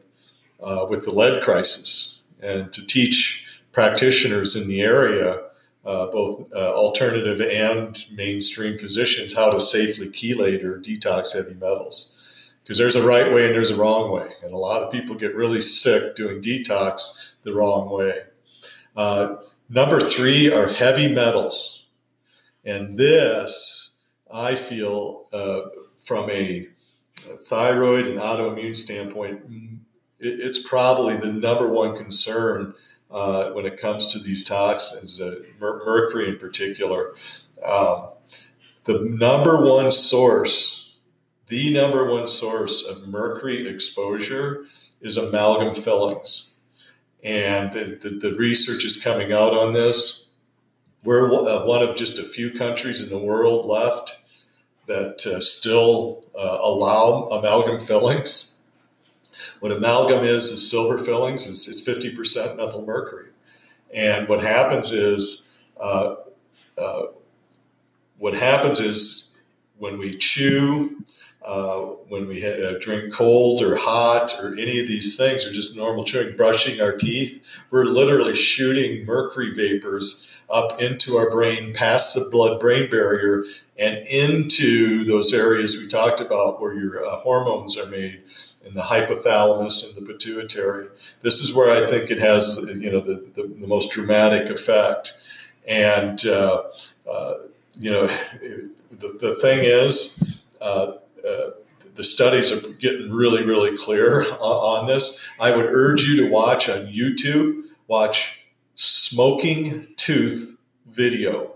uh, 0.61 0.87
with 0.89 1.05
the 1.05 1.11
lead 1.11 1.43
crisis 1.43 2.23
and 2.41 2.73
to 2.73 2.85
teach 2.85 3.61
practitioners 3.71 4.55
in 4.55 4.67
the 4.67 4.81
area, 4.81 5.41
uh, 5.85 6.07
both 6.07 6.51
uh, 6.53 6.73
alternative 6.73 7.39
and 7.41 8.05
mainstream 8.13 8.77
physicians, 8.77 9.35
how 9.35 9.51
to 9.51 9.59
safely 9.59 10.07
chelate 10.07 10.63
or 10.63 10.79
detox 10.79 11.33
heavy 11.33 11.53
metals. 11.53 12.11
Because 12.63 12.79
there's 12.79 12.95
a 12.95 13.07
right 13.07 13.31
way 13.31 13.45
and 13.45 13.53
there's 13.53 13.69
a 13.69 13.75
wrong 13.75 14.11
way. 14.11 14.27
And 14.43 14.51
a 14.51 14.57
lot 14.57 14.81
of 14.81 14.91
people 14.91 15.15
get 15.15 15.35
really 15.35 15.61
sick 15.61 16.15
doing 16.15 16.41
detox 16.41 17.35
the 17.43 17.53
wrong 17.53 17.91
way. 17.91 18.23
Uh, 18.95 19.35
number 19.69 19.99
three 19.99 20.51
are 20.51 20.69
heavy 20.69 21.13
metals. 21.13 21.89
And 22.63 22.97
this, 22.97 23.91
I 24.31 24.55
feel, 24.55 25.27
uh, 25.31 25.61
from 25.99 26.31
a 26.31 26.67
thyroid 27.43 28.07
and 28.07 28.19
autoimmune 28.19 28.75
standpoint, 28.75 29.41
it's 30.19 30.67
probably 30.67 31.17
the 31.17 31.31
number 31.31 31.69
one 31.69 31.95
concern 31.95 32.73
uh, 33.15 33.51
when 33.51 33.65
it 33.65 33.77
comes 33.77 34.07
to 34.07 34.19
these 34.19 34.43
toxins, 34.43 35.21
uh, 35.21 35.39
mercury 35.57 36.27
in 36.27 36.37
particular. 36.37 37.15
Um, 37.65 38.09
the 38.83 38.99
number 38.99 39.65
one 39.65 39.89
source, 39.89 40.97
the 41.47 41.73
number 41.73 42.11
one 42.11 42.27
source 42.27 42.85
of 42.85 43.07
mercury 43.07 43.69
exposure 43.69 44.65
is 44.99 45.15
amalgam 45.15 45.81
fillings. 45.81 46.51
And 47.23 47.71
the, 47.71 47.97
the, 48.01 48.29
the 48.29 48.37
research 48.37 48.83
is 48.83 49.01
coming 49.01 49.31
out 49.31 49.53
on 49.53 49.71
this. 49.71 50.31
We're 51.05 51.33
uh, 51.33 51.65
one 51.65 51.81
of 51.81 51.95
just 51.95 52.19
a 52.19 52.23
few 52.23 52.51
countries 52.51 53.01
in 53.01 53.07
the 53.07 53.17
world 53.17 53.65
left 53.65 54.21
that 54.87 55.25
uh, 55.25 55.39
still 55.39 56.25
uh, 56.37 56.57
allow 56.61 57.27
amalgam 57.27 57.79
fillings. 57.79 58.54
What 59.65 59.75
amalgam 59.75 60.23
is 60.23 60.51
is 60.51 60.69
silver 60.69 60.95
fillings. 60.95 61.49
It's, 61.49 61.67
it's 61.67 61.81
50% 61.81 62.57
methyl 62.57 62.85
mercury. 62.85 63.29
And 63.91 64.27
what 64.27 64.43
happens 64.43 64.91
is, 64.91 65.47
uh, 65.81 66.17
uh, 66.77 67.05
what 68.19 68.35
happens 68.35 68.79
is 68.79 69.35
when 69.79 69.97
we 69.97 70.17
chew, 70.17 71.03
uh, 71.43 71.79
when 72.09 72.27
we 72.27 72.45
uh, 72.45 72.77
drink 72.79 73.11
cold 73.11 73.63
or 73.63 73.75
hot 73.75 74.35
or 74.39 74.53
any 74.53 74.79
of 74.79 74.85
these 74.85 75.17
things, 75.17 75.47
or 75.47 75.51
just 75.51 75.75
normal 75.75 76.03
chewing, 76.03 76.35
brushing 76.35 76.79
our 76.79 76.95
teeth, 76.95 77.43
we're 77.71 77.85
literally 77.85 78.35
shooting 78.35 79.03
mercury 79.03 79.51
vapors 79.51 80.31
up 80.47 80.79
into 80.79 81.17
our 81.17 81.31
brain, 81.31 81.73
past 81.73 82.13
the 82.13 82.29
blood 82.31 82.59
brain 82.59 82.87
barrier, 82.87 83.45
and 83.79 83.97
into 84.07 85.03
those 85.05 85.33
areas 85.33 85.75
we 85.77 85.87
talked 85.87 86.21
about 86.21 86.61
where 86.61 86.75
your 86.75 87.03
uh, 87.03 87.15
hormones 87.15 87.75
are 87.79 87.87
made 87.87 88.21
in 88.65 88.73
the 88.73 88.81
hypothalamus 88.81 89.85
and 89.85 89.95
the 90.07 90.13
pituitary. 90.13 90.87
This 91.21 91.39
is 91.39 91.53
where 91.53 91.75
I 91.75 91.87
think 91.87 92.09
it 92.09 92.19
has, 92.19 92.57
you 92.75 92.91
know, 92.91 92.99
the, 92.99 93.15
the, 93.35 93.43
the 93.43 93.67
most 93.67 93.91
dramatic 93.91 94.49
effect. 94.49 95.13
And, 95.67 96.25
uh, 96.25 96.63
uh, 97.09 97.33
you 97.79 97.91
know, 97.91 98.07
the, 98.91 99.17
the 99.19 99.35
thing 99.35 99.59
is, 99.63 100.41
uh, 100.61 100.93
uh 101.27 101.51
the 101.95 102.03
studies 102.03 102.51
are 102.51 102.59
getting 102.73 103.09
really, 103.09 103.45
really 103.45 103.77
clear 103.77 104.25
on 104.41 104.85
this. 104.85 105.23
I 105.39 105.55
would 105.55 105.65
urge 105.65 106.03
you 106.03 106.17
to 106.17 106.29
watch 106.29 106.67
on 106.67 106.87
YouTube, 106.87 107.63
watch 107.87 108.45
smoking 108.75 109.87
tooth 109.95 110.57
video. 110.87 111.53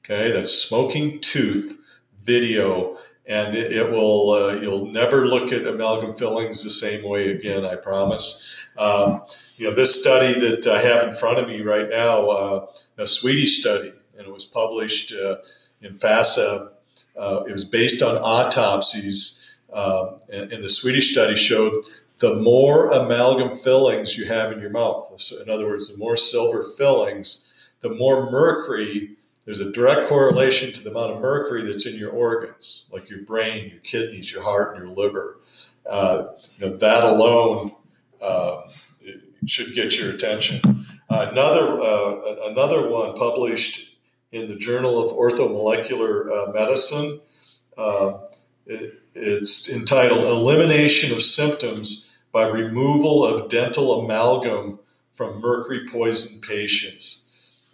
Okay, 0.00 0.30
that's 0.30 0.52
smoking 0.52 1.20
tooth 1.20 1.98
video 2.22 2.98
and 3.26 3.54
it, 3.54 3.72
it 3.72 3.90
will 3.90 4.30
uh, 4.30 4.54
you'll 4.54 4.86
never 4.86 5.26
look 5.26 5.52
at 5.52 5.66
amalgam 5.66 6.14
fillings 6.14 6.62
the 6.62 6.70
same 6.70 7.08
way 7.08 7.30
again 7.30 7.64
i 7.64 7.74
promise. 7.74 8.56
Um, 8.78 9.22
you 9.56 9.68
know 9.68 9.74
this 9.74 9.98
study 9.98 10.38
that 10.38 10.66
i 10.66 10.80
have 10.80 11.08
in 11.08 11.14
front 11.14 11.38
of 11.38 11.48
me 11.48 11.60
right 11.62 11.88
now 11.88 12.26
uh, 12.28 12.66
a 12.98 13.06
swedish 13.06 13.60
study 13.60 13.92
and 14.16 14.26
it 14.26 14.32
was 14.32 14.44
published 14.44 15.12
uh, 15.12 15.36
in 15.82 15.98
fasa 15.98 16.70
uh, 17.16 17.44
it 17.48 17.52
was 17.52 17.64
based 17.64 18.02
on 18.02 18.16
autopsies 18.16 19.42
um, 19.72 20.18
and, 20.32 20.52
and, 20.52 20.62
the 20.62 20.70
swedish 20.70 21.12
study 21.12 21.34
showed 21.34 21.74
the 22.18 22.36
more 22.36 22.90
amalgam 22.92 23.54
fillings 23.54 24.16
you 24.16 24.26
have 24.26 24.52
in 24.52 24.60
your 24.60 24.70
mouth 24.70 25.10
so 25.18 25.40
in 25.42 25.50
other 25.50 25.66
words 25.66 25.92
the 25.92 25.98
more 25.98 26.16
silver 26.16 26.62
fillings 26.76 27.50
the 27.80 27.90
more 27.90 28.30
mercury 28.30 29.15
there's 29.46 29.60
a 29.60 29.72
direct 29.72 30.08
correlation 30.08 30.72
to 30.72 30.84
the 30.84 30.90
amount 30.90 31.12
of 31.12 31.22
mercury 31.22 31.62
that's 31.62 31.86
in 31.86 31.96
your 31.96 32.10
organs, 32.10 32.86
like 32.92 33.08
your 33.08 33.22
brain, 33.22 33.70
your 33.70 33.78
kidneys, 33.80 34.30
your 34.32 34.42
heart, 34.42 34.76
and 34.76 34.84
your 34.84 34.94
liver. 34.94 35.38
uh, 35.88 36.26
you 36.58 36.66
know, 36.66 36.76
that 36.76 37.04
alone 37.04 37.72
uh, 38.20 38.62
should 39.46 39.74
get 39.74 39.98
your 39.98 40.10
attention. 40.10 40.60
another 41.08 41.78
uh, 41.80 42.50
another 42.50 42.88
one 42.90 43.14
published 43.14 43.96
in 44.32 44.48
the 44.48 44.56
Journal 44.56 44.98
of 45.02 45.10
Orthomolecular 45.12 46.30
uh, 46.30 46.52
Medicine. 46.52 47.20
Um, 47.78 48.20
it, 48.66 48.94
it's 49.14 49.68
entitled 49.68 50.24
"Elimination 50.24 51.12
of 51.12 51.22
Symptoms 51.22 52.12
by 52.32 52.46
Removal 52.46 53.24
of 53.24 53.48
Dental 53.48 54.00
Amalgam 54.00 54.78
from 55.14 55.40
Mercury 55.40 55.86
Poisoned 55.86 56.42
Patients." 56.42 57.25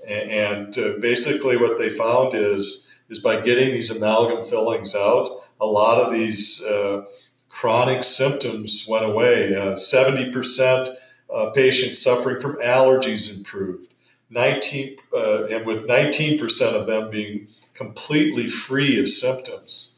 And, 0.06 0.76
uh, 0.76 0.94
basically, 1.00 1.56
what 1.56 1.78
they 1.78 1.90
found 1.90 2.34
is 2.34 2.88
is 3.08 3.18
by 3.18 3.40
getting 3.40 3.72
these 3.72 3.90
amalgam 3.90 4.42
fillings 4.42 4.94
out, 4.94 5.44
a 5.60 5.66
lot 5.66 6.00
of 6.00 6.10
these 6.10 6.64
uh, 6.64 7.04
chronic 7.50 8.02
symptoms 8.02 8.86
went 8.88 9.04
away. 9.04 9.54
Uh, 9.54 9.74
70% 9.74 10.88
of 11.28 11.54
patients 11.54 12.02
suffering 12.02 12.40
from 12.40 12.56
allergies 12.56 13.36
improved. 13.36 13.88
19, 14.30 14.96
uh, 15.14 15.44
and 15.44 15.66
with 15.66 15.86
19% 15.86 16.40
of 16.74 16.86
them 16.86 17.10
being 17.10 17.48
completely 17.74 18.48
free 18.48 18.98
of 18.98 19.08
symptoms. 19.08 19.94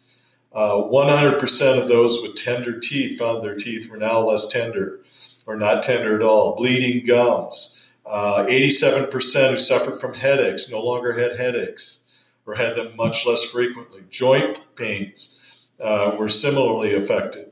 100% 0.52 1.76
uh, 1.76 1.80
of 1.80 1.88
those 1.88 2.20
with 2.20 2.34
tender 2.34 2.78
teeth 2.78 3.18
found 3.18 3.42
their 3.42 3.56
teeth 3.56 3.90
were 3.90 3.96
now 3.96 4.20
less 4.20 4.46
tender 4.46 5.00
or 5.46 5.56
not 5.56 5.82
tender 5.82 6.16
at 6.16 6.22
all. 6.22 6.56
Bleeding 6.56 7.04
gums. 7.06 7.80
87% 8.06 9.44
uh, 9.44 9.50
who 9.50 9.58
suffered 9.58 10.00
from 10.00 10.14
headaches 10.14 10.70
no 10.70 10.80
longer 10.80 11.12
had 11.18 11.36
headaches 11.36 12.04
or 12.46 12.54
had 12.54 12.76
them 12.76 12.94
much 12.96 13.26
less 13.26 13.44
frequently. 13.44 14.02
Joint 14.10 14.60
pains 14.76 15.40
uh, 15.80 16.14
were 16.18 16.28
similarly 16.28 16.94
affected. 16.94 17.50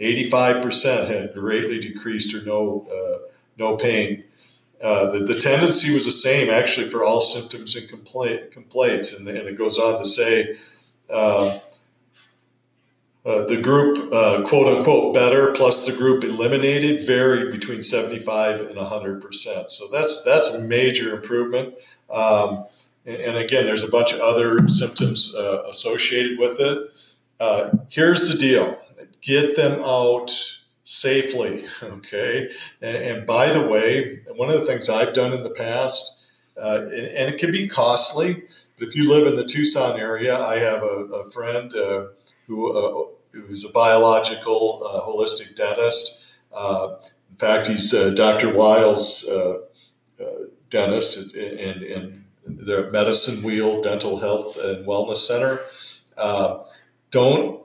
85% 0.00 1.08
had 1.08 1.34
greatly 1.34 1.80
decreased 1.80 2.32
or 2.34 2.42
no, 2.44 2.86
uh, 2.90 3.28
no 3.58 3.76
pain. 3.76 4.24
Uh, 4.80 5.10
the, 5.10 5.24
the, 5.24 5.40
tendency 5.40 5.92
was 5.92 6.04
the 6.04 6.12
same 6.12 6.50
actually 6.50 6.88
for 6.88 7.04
all 7.04 7.20
symptoms 7.20 7.74
and 7.74 7.88
complaint, 7.88 8.52
complaints. 8.52 9.18
And, 9.18 9.26
and, 9.26 9.48
it 9.48 9.58
goes 9.58 9.76
on 9.76 9.98
to 9.98 10.04
say 10.04 10.56
um, 11.10 11.60
uh, 13.26 13.44
the 13.44 13.56
group, 13.56 14.12
uh, 14.12 14.42
quote 14.42 14.78
unquote, 14.78 15.14
better 15.14 15.52
plus 15.52 15.86
the 15.86 15.96
group 15.96 16.24
eliminated 16.24 17.06
varied 17.06 17.52
between 17.52 17.82
75 17.82 18.60
and 18.60 18.76
100%. 18.76 19.70
So 19.70 19.86
that's, 19.92 20.22
that's 20.22 20.54
a 20.54 20.60
major 20.60 21.14
improvement. 21.14 21.74
Um, 22.10 22.64
and, 23.04 23.20
and, 23.20 23.36
again, 23.36 23.64
there's 23.64 23.82
a 23.82 23.90
bunch 23.90 24.12
of 24.12 24.20
other 24.20 24.66
symptoms 24.68 25.34
uh, 25.34 25.62
associated 25.68 26.38
with 26.38 26.60
it. 26.60 26.90
Uh, 27.40 27.70
here's 27.88 28.28
the 28.28 28.38
deal 28.38 28.78
get 29.20 29.56
them 29.56 29.82
out 29.82 30.30
safely. 30.84 31.66
Okay. 31.82 32.50
And, 32.80 32.96
and, 32.96 33.26
by 33.26 33.50
the 33.50 33.66
way, 33.66 34.20
one 34.36 34.48
of 34.48 34.54
the 34.60 34.66
things 34.66 34.88
I've 34.88 35.12
done 35.12 35.32
in 35.32 35.42
the 35.42 35.50
past, 35.50 36.26
uh, 36.56 36.82
and, 36.84 37.06
and, 37.06 37.34
it 37.34 37.38
can 37.38 37.52
be 37.52 37.68
costly, 37.68 38.44
but 38.78 38.88
if 38.88 38.96
you 38.96 39.08
live 39.08 39.26
in 39.26 39.34
the 39.34 39.44
Tucson 39.44 39.98
area, 39.98 40.38
I 40.38 40.58
have 40.58 40.82
a, 40.82 41.04
a 41.12 41.30
friend 41.30 41.74
uh, 41.74 42.06
who 42.48 42.72
uh, 42.72 43.04
who's 43.32 43.64
a 43.64 43.72
biological 43.72 44.82
uh, 44.84 45.00
holistic 45.02 45.54
dentist. 45.54 46.26
Uh, 46.52 46.96
in 47.30 47.36
fact, 47.36 47.68
he's 47.68 47.94
uh, 47.94 48.10
Dr. 48.10 48.52
Weil's 48.52 49.28
dentist 50.70 51.34
and, 51.36 51.82
and, 51.84 52.24
the 52.44 52.90
Medicine 52.90 53.44
Wheel 53.44 53.82
Dental 53.82 54.18
Health 54.18 54.56
and 54.56 54.86
Wellness 54.86 55.18
Center. 55.18 55.60
don't 57.10 57.62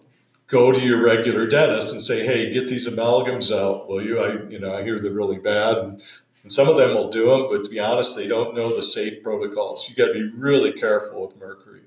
go 0.48 0.74
to 0.74 0.82
your 0.82 1.02
regular 1.02 1.48
dentist 1.48 1.94
and 1.94 2.02
say, 2.02 2.26
"Hey, 2.26 2.52
get 2.52 2.68
these 2.68 2.86
amalgams 2.86 3.50
out, 3.50 3.88
will 3.88 4.04
you?" 4.04 4.20
I, 4.20 4.46
you 4.50 4.60
know, 4.60 4.76
I 4.76 4.84
hear 4.84 5.00
they're 5.00 5.14
really 5.14 5.40
bad, 5.40 5.78
and, 5.78 6.04
and 6.44 6.52
some 6.52 6.68
of 6.68 6.76
them 6.76 6.94
will 6.96 7.10
do 7.10 7.30
them, 7.30 7.48
but 7.50 7.64
to 7.64 7.70
be 7.70 7.80
honest, 7.80 8.18
they 8.18 8.28
don't 8.28 8.54
know 8.54 8.76
the 8.76 8.84
safe 8.84 9.24
protocols. 9.24 9.88
You 9.88 9.96
got 9.96 10.08
to 10.08 10.14
be 10.14 10.30
really 10.36 10.74
careful 10.74 11.28
with 11.28 11.38
mercury. 11.38 11.83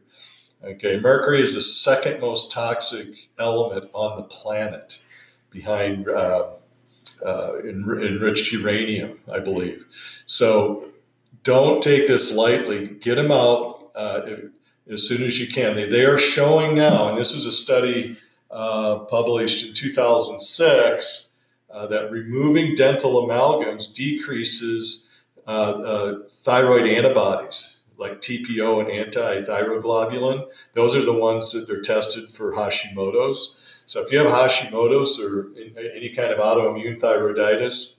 Okay, 0.65 0.99
mercury 0.99 1.41
is 1.41 1.55
the 1.55 1.61
second 1.61 2.21
most 2.21 2.51
toxic 2.51 3.29
element 3.39 3.91
on 3.93 4.17
the 4.17 4.23
planet, 4.23 5.03
behind 5.51 6.09
uh, 6.09 6.51
uh, 7.25 7.53
enriched 7.63 8.53
uranium, 8.53 9.19
I 9.31 9.39
believe. 9.41 9.87
So 10.27 10.91
don't 11.43 11.83
take 11.83 12.07
this 12.07 12.35
lightly. 12.35 12.87
Get 12.87 13.17
them 13.17 13.31
out 13.31 13.91
uh, 13.95 14.23
as 14.91 15.07
soon 15.07 15.23
as 15.23 15.39
you 15.39 15.47
can. 15.47 15.75
They, 15.75 15.89
they 15.89 16.05
are 16.05 16.19
showing 16.19 16.75
now, 16.75 17.09
and 17.09 17.19
this 17.19 17.35
was 17.35 17.47
a 17.47 17.53
study 17.53 18.17
uh, 18.51 19.01
published 19.01 19.67
in 19.67 19.75
2006 19.75 21.37
uh, 21.71 21.87
that 21.87 22.11
removing 22.11 22.75
dental 22.75 23.27
amalgams 23.27 23.93
decreases 23.93 25.11
uh, 25.47 26.15
thyroid 26.29 26.87
antibodies 26.87 27.76
like 27.99 28.21
TPO 28.21 28.81
and 28.81 28.91
anti-thyroglobulin. 28.91 30.47
Those 30.73 30.95
are 30.95 31.05
the 31.05 31.13
ones 31.13 31.53
that 31.53 31.71
are 31.71 31.81
tested 31.81 32.31
for 32.31 32.53
Hashimoto's. 32.53 33.83
So 33.87 34.03
if 34.03 34.11
you 34.11 34.19
have 34.19 34.27
Hashimoto's 34.27 35.21
or 35.21 35.51
any 35.95 36.11
kind 36.11 36.33
of 36.33 36.39
autoimmune 36.39 37.01
thyroiditis, 37.01 37.99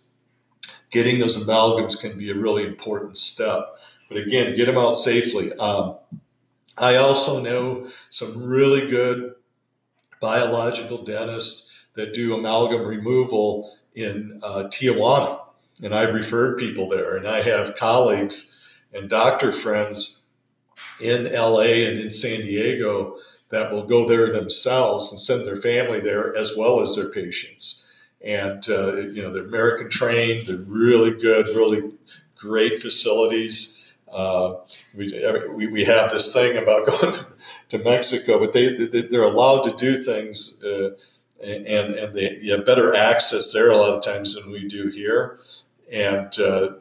getting 0.92 1.20
those 1.20 1.44
amalgams 1.46 2.00
can 2.00 2.18
be 2.18 2.30
a 2.30 2.36
really 2.36 2.66
important 2.66 3.18
step. 3.18 3.78
But 4.10 4.18
again, 4.18 4.56
get 4.56 4.66
them 4.66 4.78
out 4.78 4.94
safely. 4.94 5.54
Um, 5.54 5.96
I 6.78 6.96
also 6.96 7.42
know 7.42 7.88
some 8.10 8.44
really 8.44 8.88
good 8.88 9.34
biological 10.22 11.04
dentists 11.04 11.86
that 11.96 12.14
do 12.14 12.36
amalgam 12.36 12.86
removal 12.86 13.78
in 13.96 14.40
uh, 14.44 14.66
Tijuana. 14.66 15.42
And 15.84 15.94
I've 15.94 16.14
referred 16.14 16.58
people 16.58 16.88
there, 16.90 17.18
and 17.18 17.28
I 17.28 17.42
have 17.42 17.76
colleagues 17.76 18.57
and 18.98 19.10
doctor 19.10 19.52
friends 19.52 20.22
in 21.02 21.32
LA 21.32 21.86
and 21.88 22.00
in 22.00 22.12
San 22.12 22.42
Diego 22.42 23.18
that 23.50 23.72
will 23.72 23.84
go 23.84 24.08
there 24.08 24.28
themselves 24.28 25.12
and 25.12 25.20
send 25.20 25.46
their 25.46 25.56
family 25.56 26.00
there 26.00 26.36
as 26.36 26.56
well 26.58 26.82
as 26.82 26.96
their 26.96 27.10
patients. 27.10 27.86
And, 28.22 28.68
uh, 28.70 28.96
you 28.96 29.22
know, 29.22 29.32
they're 29.32 29.46
American 29.46 29.90
trained, 29.90 30.48
they're 30.48 30.58
really 30.58 31.12
good, 31.12 31.48
really 31.56 31.94
great 32.36 32.80
facilities. 32.80 33.94
Uh, 34.12 34.56
we, 34.96 35.14
we, 35.54 35.68
we, 35.68 35.84
have 35.84 36.12
this 36.12 36.34
thing 36.34 36.58
about 36.58 36.88
going 37.02 37.26
to 37.70 37.78
Mexico, 37.80 38.40
but 38.40 38.54
they, 38.54 38.74
they, 38.74 39.18
are 39.18 39.24
allowed 39.24 39.64
to 39.64 39.72
do 39.72 39.96
things 39.96 40.64
uh, 40.64 40.92
and, 41.44 41.68
and 41.68 42.14
they 42.14 42.40
have 42.48 42.66
better 42.66 42.96
access 42.96 43.54
there 43.54 43.70
a 43.70 43.76
lot 43.76 43.94
of 43.94 44.04
times 44.04 44.36
than 44.36 44.52
we 44.52 44.68
do 44.68 44.88
here. 44.88 45.40
And 45.92 46.38
uh, 46.40 46.72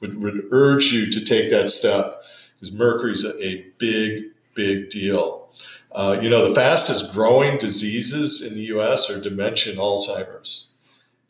would, 0.00 0.20
would 0.22 0.42
urge 0.50 0.92
you 0.92 1.10
to 1.10 1.24
take 1.24 1.50
that 1.50 1.70
step 1.70 2.22
because 2.54 2.72
mercury 2.72 3.12
is 3.12 3.24
a, 3.24 3.44
a 3.44 3.66
big, 3.78 4.24
big 4.54 4.90
deal. 4.90 5.48
Uh, 5.92 6.18
you 6.20 6.28
know, 6.28 6.46
the 6.46 6.54
fastest 6.54 7.12
growing 7.12 7.58
diseases 7.58 8.42
in 8.42 8.54
the 8.54 8.64
US 8.76 9.10
are 9.10 9.20
dementia 9.20 9.72
and 9.72 9.80
Alzheimer's. 9.80 10.66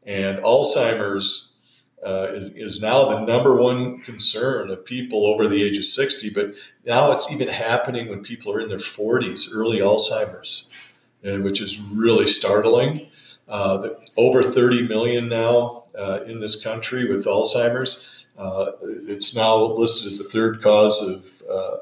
And 0.04 0.38
Alzheimer's 0.38 1.54
uh, 2.02 2.28
is, 2.30 2.50
is 2.50 2.80
now 2.80 3.04
the 3.04 3.20
number 3.20 3.56
one 3.56 4.00
concern 4.00 4.70
of 4.70 4.84
people 4.84 5.26
over 5.26 5.48
the 5.48 5.62
age 5.62 5.78
of 5.78 5.84
60. 5.84 6.30
But 6.30 6.54
now 6.86 7.12
it's 7.12 7.30
even 7.30 7.48
happening 7.48 8.08
when 8.08 8.22
people 8.22 8.52
are 8.52 8.60
in 8.60 8.68
their 8.68 8.78
40s, 8.78 9.48
early 9.52 9.78
Alzheimer's, 9.78 10.66
uh, 11.24 11.38
which 11.38 11.60
is 11.60 11.80
really 11.80 12.26
startling. 12.26 13.08
Uh, 13.48 13.90
over 14.16 14.42
30 14.42 14.88
million 14.88 15.28
now 15.28 15.82
uh, 15.98 16.20
in 16.26 16.36
this 16.36 16.62
country 16.62 17.08
with 17.08 17.26
Alzheimer's. 17.26 18.19
Uh, 18.40 18.72
it's 19.06 19.34
now 19.34 19.54
listed 19.54 20.06
as 20.06 20.16
the 20.16 20.24
third 20.24 20.62
cause 20.62 21.06
of 21.06 21.42
uh, 21.46 21.76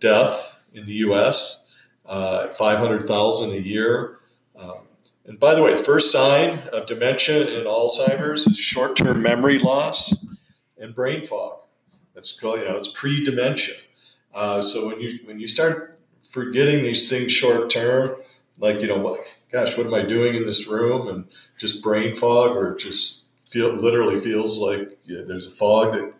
death 0.00 0.58
in 0.72 0.86
the 0.86 0.92
U.S. 0.94 1.72
at 2.10 2.56
500,000 2.56 3.50
a 3.52 3.54
year. 3.54 4.18
Um, 4.56 4.78
and 5.24 5.38
by 5.38 5.54
the 5.54 5.62
way, 5.62 5.72
the 5.72 5.82
first 5.82 6.10
sign 6.10 6.58
of 6.72 6.86
dementia 6.86 7.58
and 7.58 7.68
Alzheimer's 7.68 8.48
is 8.48 8.58
short-term 8.58 9.22
memory 9.22 9.60
loss 9.60 10.26
and 10.78 10.92
brain 10.92 11.24
fog. 11.24 11.60
That's 12.12 12.32
called, 12.32 12.58
you 12.58 12.64
know, 12.64 12.76
it's 12.76 12.88
pre-dementia. 12.88 13.74
Uh, 14.34 14.60
so 14.60 14.88
when 14.88 15.00
you 15.00 15.20
when 15.24 15.38
you 15.38 15.46
start 15.46 16.00
forgetting 16.28 16.82
these 16.82 17.08
things 17.08 17.30
short 17.30 17.70
term, 17.70 18.16
like 18.58 18.80
you 18.80 18.88
know, 18.88 19.16
gosh, 19.52 19.78
what 19.78 19.86
am 19.86 19.94
I 19.94 20.02
doing 20.02 20.34
in 20.34 20.44
this 20.44 20.66
room, 20.66 21.06
and 21.06 21.26
just 21.56 21.84
brain 21.84 22.14
fog, 22.14 22.56
or 22.56 22.74
just 22.74 23.23
feel 23.54 23.72
literally 23.72 24.18
feels 24.18 24.60
like 24.60 24.98
yeah, 25.04 25.22
there's 25.26 25.46
a 25.46 25.52
fog 25.52 25.92
that 25.94 26.12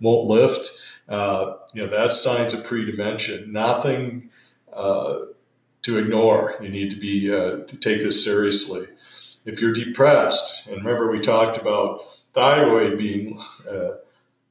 won't 0.00 0.28
lift. 0.28 0.70
Uh, 1.08 1.54
you 1.74 1.82
know, 1.82 1.88
that's 1.88 2.20
signs 2.20 2.54
of 2.54 2.64
pre-dementia. 2.64 3.46
Nothing. 3.46 4.30
Uh, 4.72 5.18
to 5.82 5.98
ignore. 5.98 6.56
You 6.62 6.70
need 6.70 6.90
to 6.90 6.96
be 6.96 7.32
uh, 7.32 7.58
to 7.70 7.76
take 7.76 8.00
this 8.00 8.24
seriously. 8.24 8.86
If 9.44 9.60
you're 9.60 9.72
depressed, 9.74 10.66
and 10.66 10.78
remember 10.78 11.10
we 11.10 11.20
talked 11.20 11.58
about 11.58 12.02
thyroid 12.32 12.98
being 12.98 13.38
uh, 13.70 13.90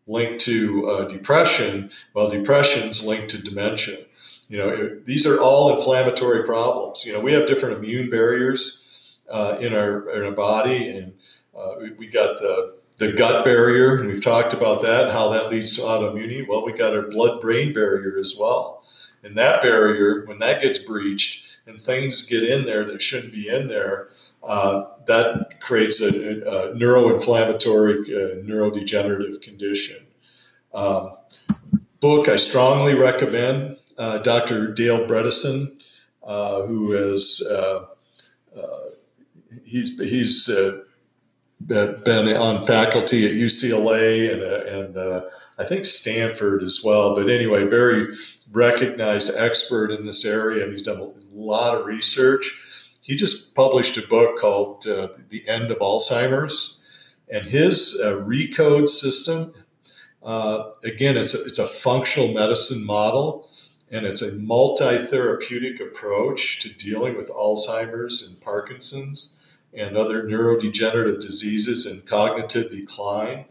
linked 0.07 0.41
to 0.41 0.87
uh, 0.89 1.05
depression. 1.05 1.89
Well, 2.13 2.29
depression's 2.29 3.03
linked 3.03 3.29
to 3.31 3.41
dementia. 3.41 3.99
You 4.47 4.59
know, 4.59 4.69
it, 4.69 5.05
these 5.05 5.25
are 5.25 5.41
all 5.41 5.75
inflammatory 5.75 6.43
problems. 6.45 7.05
You 7.05 7.13
know, 7.13 7.19
we 7.19 7.33
have 7.33 7.47
different 7.47 7.77
immune 7.77 8.09
barriers. 8.11 9.17
uh, 9.29 9.57
in 9.59 9.73
our 9.73 10.09
in 10.11 10.23
our 10.25 10.31
body, 10.31 10.89
and 10.89 11.13
uh, 11.57 11.75
we, 11.79 11.91
we, 11.91 12.07
got 12.07 12.39
the 12.39 12.75
the 12.97 13.13
gut 13.13 13.43
barrier, 13.43 14.05
we've 14.05 14.23
talked 14.23 14.53
about 14.53 14.81
that 14.83 15.05
and 15.05 15.11
how 15.11 15.29
that 15.29 15.49
leads 15.49 15.75
to 15.75 15.81
autoimmunity. 15.81 16.47
Well, 16.47 16.65
we 16.65 16.73
got 16.73 16.95
our 16.95 17.07
blood 17.07 17.41
brain 17.41 17.73
barrier 17.73 18.17
as 18.19 18.35
well, 18.39 18.83
and 19.23 19.37
that 19.37 19.61
barrier 19.61 20.25
when 20.25 20.39
that 20.39 20.61
gets 20.61 20.77
breached 20.77 21.59
and 21.65 21.81
things 21.81 22.21
get 22.23 22.43
in 22.43 22.63
there 22.63 22.85
that 22.85 23.01
shouldn't 23.01 23.33
be 23.33 23.47
in 23.47 23.65
there, 23.65 24.09
uh, 24.43 24.83
that 25.05 25.59
creates 25.61 26.01
a, 26.01 26.07
a 26.07 26.75
neuroinflammatory, 26.75 28.01
uh, 28.09 28.43
neurodegenerative 28.43 29.41
condition. 29.41 30.05
Um, 30.73 31.13
book 31.99 32.27
I 32.27 32.35
strongly 32.35 32.95
recommend 32.95 33.77
uh, 33.97 34.17
Dr. 34.19 34.73
Dale 34.73 35.07
Bredesen, 35.07 35.81
uh, 36.23 36.63
who 36.63 36.93
is 36.93 37.45
uh, 37.49 37.85
uh, 38.57 38.79
he's 39.63 39.97
he's 39.99 40.49
been 41.65 42.35
on 42.35 42.63
faculty 42.63 43.25
at 43.25 43.31
UCLA 43.33 44.33
and, 44.33 44.43
and 44.43 45.23
I 45.57 45.65
think 45.65 45.85
Stanford 45.85 46.63
as 46.63 46.81
well. 46.83 47.15
But 47.15 47.29
anyway, 47.29 47.63
very 47.65 48.15
recognized 48.51 49.31
expert 49.35 49.91
in 49.91 50.05
this 50.05 50.25
area, 50.25 50.63
and 50.63 50.71
he's 50.71 50.81
done 50.81 50.99
a 50.99 51.11
lot 51.33 51.79
of 51.79 51.85
research. 51.85 52.53
He 53.01 53.15
just 53.15 53.53
published 53.53 53.97
a 53.97 54.07
book 54.07 54.37
called 54.37 54.87
uh, 54.87 55.09
"The 55.29 55.47
End 55.47 55.71
of 55.71 55.77
Alzheimer's," 55.79 56.77
and 57.29 57.45
his 57.45 57.99
uh, 58.03 58.23
ReCode 58.25 58.87
system. 58.87 59.53
Uh, 60.23 60.69
again, 60.85 61.17
it's 61.17 61.33
a, 61.33 61.43
it's 61.43 61.59
a 61.59 61.67
functional 61.67 62.33
medicine 62.33 62.85
model, 62.85 63.49
and 63.91 64.05
it's 64.05 64.21
a 64.21 64.31
multi-therapeutic 64.35 65.81
approach 65.81 66.61
to 66.61 66.69
dealing 66.69 67.17
with 67.17 67.29
Alzheimer's 67.29 68.25
and 68.25 68.41
Parkinson's 68.41 69.32
and 69.75 69.97
other 69.97 70.23
neurodegenerative 70.23 71.19
diseases 71.19 71.85
and 71.85 72.05
cognitive 72.05 72.69
decline. 72.71 73.45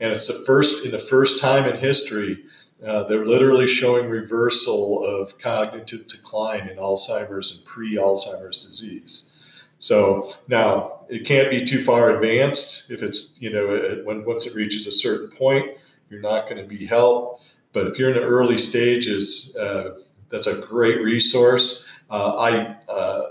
And 0.00 0.12
it's 0.12 0.26
the 0.26 0.44
first 0.46 0.84
in 0.84 0.90
the 0.90 0.98
first 0.98 1.40
time 1.40 1.66
in 1.66 1.76
history 1.76 2.44
uh, 2.86 3.02
they're 3.04 3.26
literally 3.26 3.66
showing 3.66 4.08
reversal 4.08 5.04
of 5.04 5.36
cognitive 5.38 6.06
decline 6.08 6.66
in 6.68 6.78
Alzheimer's 6.78 7.58
and 7.58 7.66
pre-Alzheimer's 7.66 8.64
disease. 8.64 9.30
So 9.78 10.30
now 10.48 11.04
it 11.08 11.26
can't 11.26 11.50
be 11.50 11.62
too 11.62 11.80
far 11.82 12.14
advanced. 12.14 12.90
If 12.90 13.02
it's 13.02 13.40
you 13.40 13.50
know 13.50 13.74
it, 13.74 14.04
when 14.04 14.24
once 14.24 14.46
it 14.46 14.54
reaches 14.54 14.86
a 14.86 14.90
certain 14.90 15.28
point, 15.28 15.76
you're 16.08 16.20
not 16.20 16.48
going 16.48 16.60
to 16.60 16.68
be 16.68 16.86
helped. 16.86 17.44
But 17.72 17.86
if 17.86 17.98
you're 17.98 18.10
in 18.10 18.16
the 18.16 18.22
early 18.22 18.58
stages, 18.58 19.56
uh, 19.56 20.00
that's 20.28 20.46
a 20.46 20.56
great 20.56 21.00
resource. 21.02 21.88
Uh, 22.10 22.36
I 22.38 22.92
uh, 22.92 23.26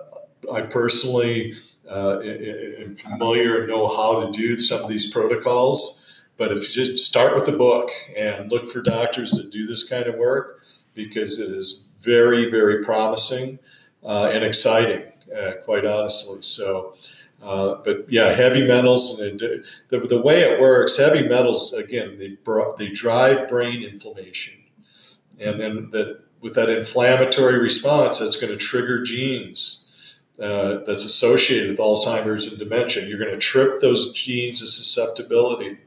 I 0.51 0.61
personally 0.61 1.53
uh, 1.89 2.19
am 2.21 2.95
familiar 2.95 3.59
and 3.59 3.67
know 3.67 3.87
how 3.87 4.23
to 4.23 4.31
do 4.31 4.55
some 4.55 4.83
of 4.83 4.89
these 4.89 5.11
protocols. 5.11 6.05
But 6.37 6.51
if 6.51 6.75
you 6.75 6.85
just 6.85 7.05
start 7.05 7.33
with 7.33 7.45
the 7.45 7.57
book 7.57 7.89
and 8.15 8.49
look 8.51 8.69
for 8.69 8.81
doctors 8.81 9.31
that 9.31 9.51
do 9.51 9.65
this 9.65 9.87
kind 9.87 10.05
of 10.05 10.15
work, 10.15 10.63
because 10.93 11.39
it 11.39 11.49
is 11.49 11.89
very, 11.99 12.49
very 12.49 12.83
promising 12.83 13.59
uh, 14.03 14.31
and 14.33 14.43
exciting, 14.43 15.03
uh, 15.35 15.53
quite 15.63 15.85
honestly. 15.85 16.41
So, 16.41 16.95
uh, 17.41 17.75
but 17.83 18.05
yeah, 18.09 18.31
heavy 18.31 18.65
metals 18.65 19.19
and 19.19 19.39
the, 19.89 19.99
the 19.99 20.21
way 20.21 20.41
it 20.41 20.59
works, 20.59 20.97
heavy 20.97 21.27
metals 21.27 21.73
again 21.73 22.17
they 22.17 22.37
they 22.77 22.89
drive 22.89 23.47
brain 23.47 23.83
inflammation, 23.83 24.55
and 25.39 25.59
then 25.59 25.89
that 25.91 26.23
with 26.41 26.55
that 26.55 26.69
inflammatory 26.69 27.59
response, 27.59 28.19
that's 28.19 28.39
going 28.39 28.51
to 28.51 28.57
trigger 28.57 29.03
genes 29.03 29.78
uh, 30.41 30.79
that's 30.85 31.05
associated 31.05 31.71
with 31.71 31.79
Alzheimer's 31.79 32.47
and 32.47 32.57
dementia. 32.57 33.05
You're 33.05 33.19
going 33.19 33.31
to 33.31 33.37
trip 33.37 33.79
those 33.81 34.13
genes 34.13 34.61
of 34.61 34.69
susceptibility 34.69 35.77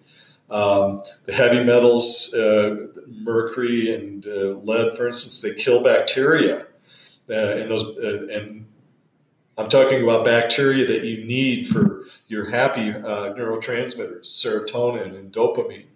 um, 0.53 1.01
the 1.25 1.33
heavy 1.33 1.65
metals, 1.65 2.33
uh, 2.35 2.89
mercury 3.09 3.95
and 3.95 4.27
uh, 4.27 4.59
lead, 4.63 4.95
for 4.95 5.09
instance, 5.09 5.41
they 5.41 5.55
kill 5.55 5.83
bacteria. 5.83 6.67
Uh, 7.31 7.57
and 7.57 7.69
those, 7.69 7.83
uh, 7.97 8.27
and 8.31 8.67
I'm 9.57 9.69
talking 9.69 10.03
about 10.03 10.27
bacteria 10.27 10.87
that 10.87 11.05
you 11.05 11.25
need 11.25 11.67
for 11.67 12.05
your 12.27 12.51
happy 12.51 12.91
uh, 12.91 13.33
neurotransmitters, 13.33 14.27
serotonin 14.27 15.17
and 15.19 15.33
dopamine. 15.33 15.87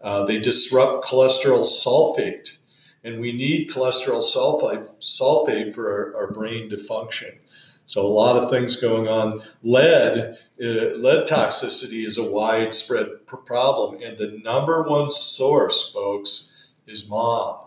Uh, 0.00 0.24
they 0.24 0.38
disrupt 0.38 1.04
cholesterol 1.04 1.60
sulfate, 1.60 2.56
and 3.04 3.20
we 3.20 3.32
need 3.32 3.68
cholesterol 3.68 4.22
sulfate, 4.22 4.88
sulfate 5.00 5.74
for 5.74 5.90
our, 5.90 6.16
our 6.16 6.32
brain 6.32 6.70
to 6.70 6.78
function. 6.78 7.38
So 7.86 8.06
a 8.06 8.08
lot 8.08 8.36
of 8.36 8.50
things 8.50 8.76
going 8.76 9.08
on. 9.08 9.42
Lead, 9.62 10.36
uh, 10.62 10.96
lead 10.96 11.26
toxicity 11.26 12.06
is 12.06 12.16
a 12.16 12.30
widespread 12.30 13.26
problem, 13.26 14.00
and 14.02 14.16
the 14.18 14.40
number 14.44 14.82
one 14.82 15.10
source, 15.10 15.92
folks, 15.92 16.70
is 16.86 17.08
mom. 17.08 17.58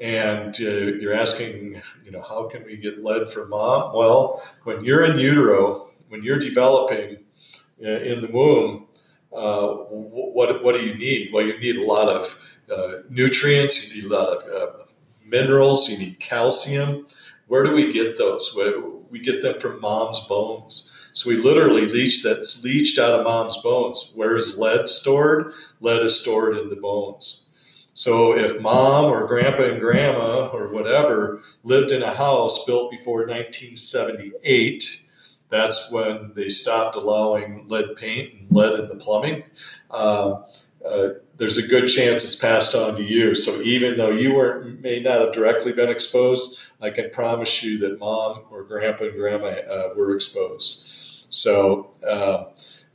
And 0.00 0.54
uh, 0.60 0.96
you're 1.00 1.14
asking, 1.14 1.80
you 2.04 2.10
know, 2.10 2.22
how 2.22 2.46
can 2.48 2.64
we 2.64 2.76
get 2.76 3.02
lead 3.02 3.28
from 3.28 3.50
mom? 3.50 3.94
Well, 3.94 4.42
when 4.64 4.84
you're 4.84 5.04
in 5.04 5.18
utero, 5.18 5.88
when 6.08 6.22
you're 6.22 6.38
developing 6.38 7.18
uh, 7.84 7.88
in 7.88 8.20
the 8.20 8.28
womb, 8.28 8.86
uh, 9.32 9.68
what 9.68 10.62
what 10.62 10.74
do 10.74 10.82
you 10.82 10.94
need? 10.94 11.30
Well, 11.32 11.46
you 11.46 11.58
need 11.58 11.76
a 11.76 11.84
lot 11.84 12.08
of 12.08 12.58
uh, 12.74 13.00
nutrients. 13.10 13.94
You 13.94 14.02
need 14.02 14.10
a 14.10 14.14
lot 14.14 14.28
of 14.28 14.42
uh, 14.48 14.84
minerals. 15.24 15.88
You 15.88 15.98
need 15.98 16.18
calcium. 16.20 17.06
Where 17.46 17.64
do 17.64 17.72
we 17.72 17.92
get 17.92 18.18
those? 18.18 18.52
We 19.10 19.20
get 19.20 19.42
them 19.42 19.58
from 19.58 19.80
mom's 19.80 20.20
bones. 20.20 20.94
So 21.12 21.30
we 21.30 21.36
literally 21.36 21.86
leach 21.86 22.22
that's 22.22 22.62
leached 22.62 22.98
out 22.98 23.14
of 23.14 23.24
mom's 23.24 23.56
bones. 23.58 24.12
Where 24.14 24.36
is 24.36 24.56
lead 24.58 24.88
stored? 24.88 25.52
Lead 25.80 26.02
is 26.02 26.20
stored 26.20 26.56
in 26.56 26.68
the 26.68 26.76
bones. 26.76 27.48
So 27.94 28.32
if 28.32 28.60
mom 28.60 29.06
or 29.06 29.26
grandpa 29.26 29.64
and 29.64 29.80
grandma 29.80 30.46
or 30.52 30.68
whatever 30.68 31.40
lived 31.64 31.90
in 31.90 32.02
a 32.04 32.14
house 32.14 32.64
built 32.64 32.92
before 32.92 33.26
1978, 33.26 35.04
that's 35.48 35.90
when 35.90 36.32
they 36.34 36.48
stopped 36.48 36.94
allowing 36.94 37.66
lead 37.66 37.96
paint 37.96 38.34
and 38.34 38.46
lead 38.52 38.78
in 38.78 38.86
the 38.86 38.94
plumbing. 38.94 39.42
Uh, 39.90 40.42
uh, 40.88 41.14
there's 41.36 41.58
a 41.58 41.66
good 41.66 41.86
chance 41.86 42.24
it's 42.24 42.34
passed 42.34 42.74
on 42.74 42.96
to 42.96 43.02
you. 43.02 43.34
So 43.34 43.60
even 43.60 43.96
though 43.96 44.10
you 44.10 44.34
were 44.34 44.64
may 44.80 45.00
not 45.00 45.20
have 45.20 45.32
directly 45.32 45.72
been 45.72 45.88
exposed, 45.88 46.60
I 46.80 46.90
can 46.90 47.10
promise 47.10 47.62
you 47.62 47.78
that 47.78 47.98
mom 47.98 48.44
or 48.50 48.64
grandpa 48.64 49.04
and 49.04 49.14
grandma 49.14 49.48
uh, 49.48 49.90
were 49.96 50.14
exposed. 50.14 51.26
So 51.30 51.92
uh, 52.06 52.46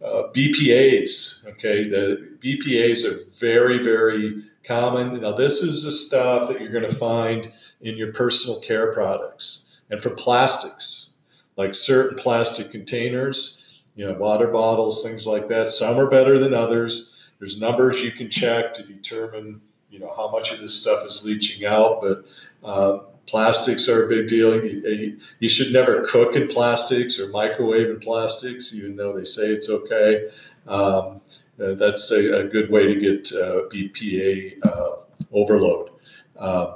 uh 0.03 0.31
BPA's, 0.33 1.45
okay, 1.51 1.83
the 1.83 2.37
BPA's 2.43 3.05
are 3.05 3.31
very 3.39 3.77
very 3.77 4.43
common. 4.63 5.21
Now 5.21 5.33
this 5.33 5.61
is 5.61 5.83
the 5.83 5.91
stuff 5.91 6.47
that 6.49 6.59
you're 6.59 6.71
going 6.71 6.87
to 6.87 6.95
find 6.95 7.51
in 7.81 7.95
your 7.95 8.11
personal 8.11 8.59
care 8.59 8.91
products 8.91 9.81
and 9.89 10.01
for 10.01 10.09
plastics, 10.09 11.15
like 11.57 11.75
certain 11.75 12.17
plastic 12.17 12.71
containers, 12.71 13.81
you 13.95 14.05
know, 14.05 14.13
water 14.13 14.47
bottles, 14.47 15.03
things 15.03 15.27
like 15.27 15.47
that. 15.47 15.69
Some 15.69 15.99
are 15.99 16.09
better 16.09 16.39
than 16.39 16.53
others 16.53 17.12
there's 17.43 17.59
numbers 17.59 18.01
you 18.01 18.09
can 18.09 18.29
check 18.29 18.73
to 18.73 18.83
determine, 18.83 19.59
you 19.89 19.99
know, 19.99 20.13
how 20.15 20.31
much 20.31 20.53
of 20.53 20.61
this 20.61 20.73
stuff 20.73 21.05
is 21.05 21.25
leaching 21.25 21.67
out. 21.67 21.99
But 21.99 22.25
uh, 22.63 22.99
plastics 23.25 23.89
are 23.89 24.05
a 24.05 24.07
big 24.07 24.29
deal. 24.29 24.63
You, 24.63 25.17
you, 25.39 25.49
should 25.49 25.73
never 25.73 26.05
cook 26.07 26.37
in 26.37 26.47
plastics 26.47 27.19
or 27.19 27.27
microwave 27.31 27.89
in 27.89 27.99
plastics, 27.99 28.73
even 28.73 28.95
though 28.95 29.11
they 29.11 29.25
say 29.25 29.47
it's 29.47 29.69
okay. 29.69 30.29
Um, 30.67 31.19
uh, 31.59 31.73
that's 31.73 32.09
a, 32.11 32.45
a, 32.45 32.47
good 32.47 32.71
way 32.71 32.87
to 32.87 32.95
get 32.95 33.29
uh, 33.33 33.67
BPA 33.67 34.65
uh, 34.65 34.91
overload. 35.33 35.89
Um, 36.37 36.75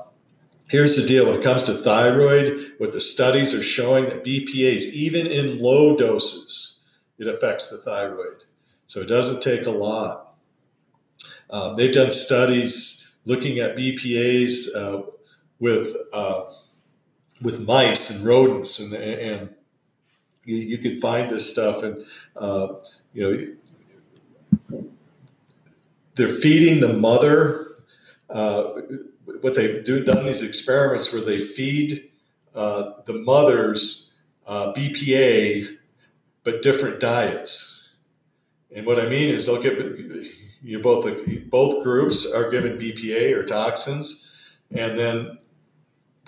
here's 0.70 0.98
the 0.98 1.08
deal 1.08 1.28
when 1.28 1.36
it 1.36 1.42
comes 1.42 1.64
to 1.64 1.74
thyroid, 1.74 2.74
what 2.78 2.92
the 2.92 3.00
studies 3.00 3.54
are 3.54 3.64
showing 3.64 4.08
that 4.08 4.26
BPAs, 4.26 4.88
even 4.88 5.28
in 5.28 5.60
low 5.60 5.96
doses, 5.96 6.82
it 7.20 7.28
affects 7.30 7.70
the 7.70 7.78
thyroid. 7.78 8.44
So 8.88 9.00
it 9.00 9.08
doesn't 9.08 9.42
take 9.42 9.66
a 9.66 9.72
lot. 9.72 10.27
Um, 11.50 11.76
they've 11.76 11.94
done 11.94 12.12
studies 12.12 13.12
looking 13.26 13.60
at 13.60 13.76
BPAs 13.76 14.76
uh, 14.76 15.04
with 15.60 15.96
uh, 16.14 16.46
with 17.42 17.66
mice 17.68 18.10
and 18.10 18.26
rodents, 18.26 18.80
and, 18.80 18.94
and 18.94 19.50
you, 20.46 20.56
you 20.56 20.78
can 20.78 20.98
find 20.98 21.30
this 21.30 21.50
stuff, 21.50 21.84
and 21.84 22.04
uh, 22.36 22.74
you 23.14 23.24
know 24.72 24.78
they're 26.16 26.30
feeding 26.30 26.80
the 26.80 26.94
mother. 26.94 27.66
Uh, 28.30 28.82
what 29.42 29.56
they've 29.56 29.84
do, 29.84 30.04
done 30.04 30.26
these 30.26 30.42
experiments 30.42 31.14
where 31.14 31.22
they 31.22 31.38
feed 31.38 32.10
the 32.54 33.22
mothers 33.26 34.16
BPA, 34.48 35.78
but 36.44 36.62
different 36.62 37.00
diets. 37.00 37.90
And 38.76 38.86
what 38.86 39.00
I 39.00 39.08
mean 39.08 39.30
is 39.30 39.46
they'll 39.46 39.62
get 39.62 39.78
you 40.64 40.80
both 40.80 41.06
both 41.50 41.84
groups 41.84 42.32
are 42.32 42.50
given 42.50 42.78
BPA 42.78 43.36
or 43.36 43.44
toxins, 43.44 44.30
and 44.72 44.98
then 44.98 45.38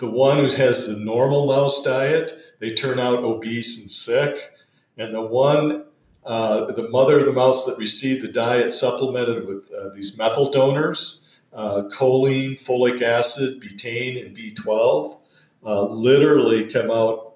the 0.00 0.10
one 0.10 0.38
who 0.38 0.44
has 0.44 0.86
the 0.86 0.98
normal 0.98 1.46
mouse 1.46 1.82
diet, 1.82 2.32
they 2.58 2.72
turn 2.72 2.98
out 2.98 3.22
obese 3.22 3.78
and 3.80 3.90
sick, 3.90 4.52
And 4.96 5.12
the 5.14 5.20
one, 5.20 5.84
uh, 6.24 6.72
the 6.72 6.88
mother 6.88 7.18
of 7.18 7.26
the 7.26 7.32
mouse 7.32 7.66
that 7.66 7.78
received 7.78 8.22
the 8.22 8.32
diet 8.32 8.72
supplemented 8.72 9.46
with 9.46 9.70
uh, 9.72 9.90
these 9.90 10.16
methyl 10.16 10.50
donors, 10.50 11.28
uh, 11.52 11.82
choline, 11.90 12.52
folic 12.52 13.02
acid, 13.02 13.60
betaine, 13.60 14.24
and 14.24 14.36
B12, 14.36 15.18
uh, 15.64 15.84
literally 15.84 16.64
come 16.64 16.90
out 16.90 17.34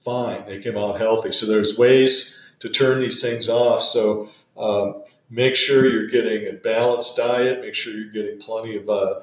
fine. 0.00 0.44
They 0.46 0.58
came 0.58 0.76
out 0.76 0.98
healthy. 0.98 1.30
So 1.30 1.46
there's 1.46 1.78
ways 1.78 2.54
to 2.58 2.68
turn 2.68 2.98
these 2.98 3.22
things 3.22 3.48
off. 3.48 3.82
So 3.82 4.28
um, 4.56 5.00
make 5.30 5.54
sure 5.54 5.86
you're 5.86 6.08
getting 6.08 6.48
a 6.48 6.52
balanced 6.54 7.16
diet. 7.16 7.60
Make 7.60 7.74
sure 7.74 7.94
you're 7.94 8.10
getting 8.10 8.38
plenty 8.38 8.76
of 8.76 8.88
uh, 8.88 9.22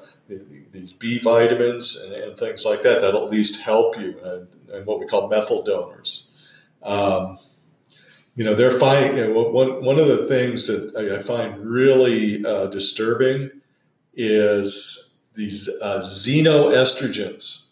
these 0.72 0.94
B 0.94 1.18
vitamins 1.18 2.02
and, 2.02 2.14
and, 2.14 2.38
things 2.38 2.64
like 2.64 2.80
that. 2.82 3.00
That'll 3.00 3.24
at 3.24 3.30
least 3.30 3.60
help 3.60 3.98
you. 3.98 4.18
And, 4.22 4.48
and 4.72 4.86
what 4.86 4.98
we 4.98 5.06
call 5.06 5.28
methyl 5.28 5.62
donors. 5.62 6.30
Um, 6.82 7.38
you 8.34 8.44
know, 8.44 8.54
they're 8.54 8.70
finding 8.70 9.16
you 9.16 9.34
know, 9.34 9.42
one 9.50 9.84
one 9.84 9.98
of 9.98 10.06
the 10.06 10.26
things 10.26 10.68
that 10.68 10.94
I, 10.96 11.18
find 11.18 11.58
really 11.58 12.44
uh, 12.44 12.66
disturbing 12.66 13.50
is 14.14 15.16
these 15.34 15.68
uh, 15.82 16.02
xenoestrogens, 16.04 17.66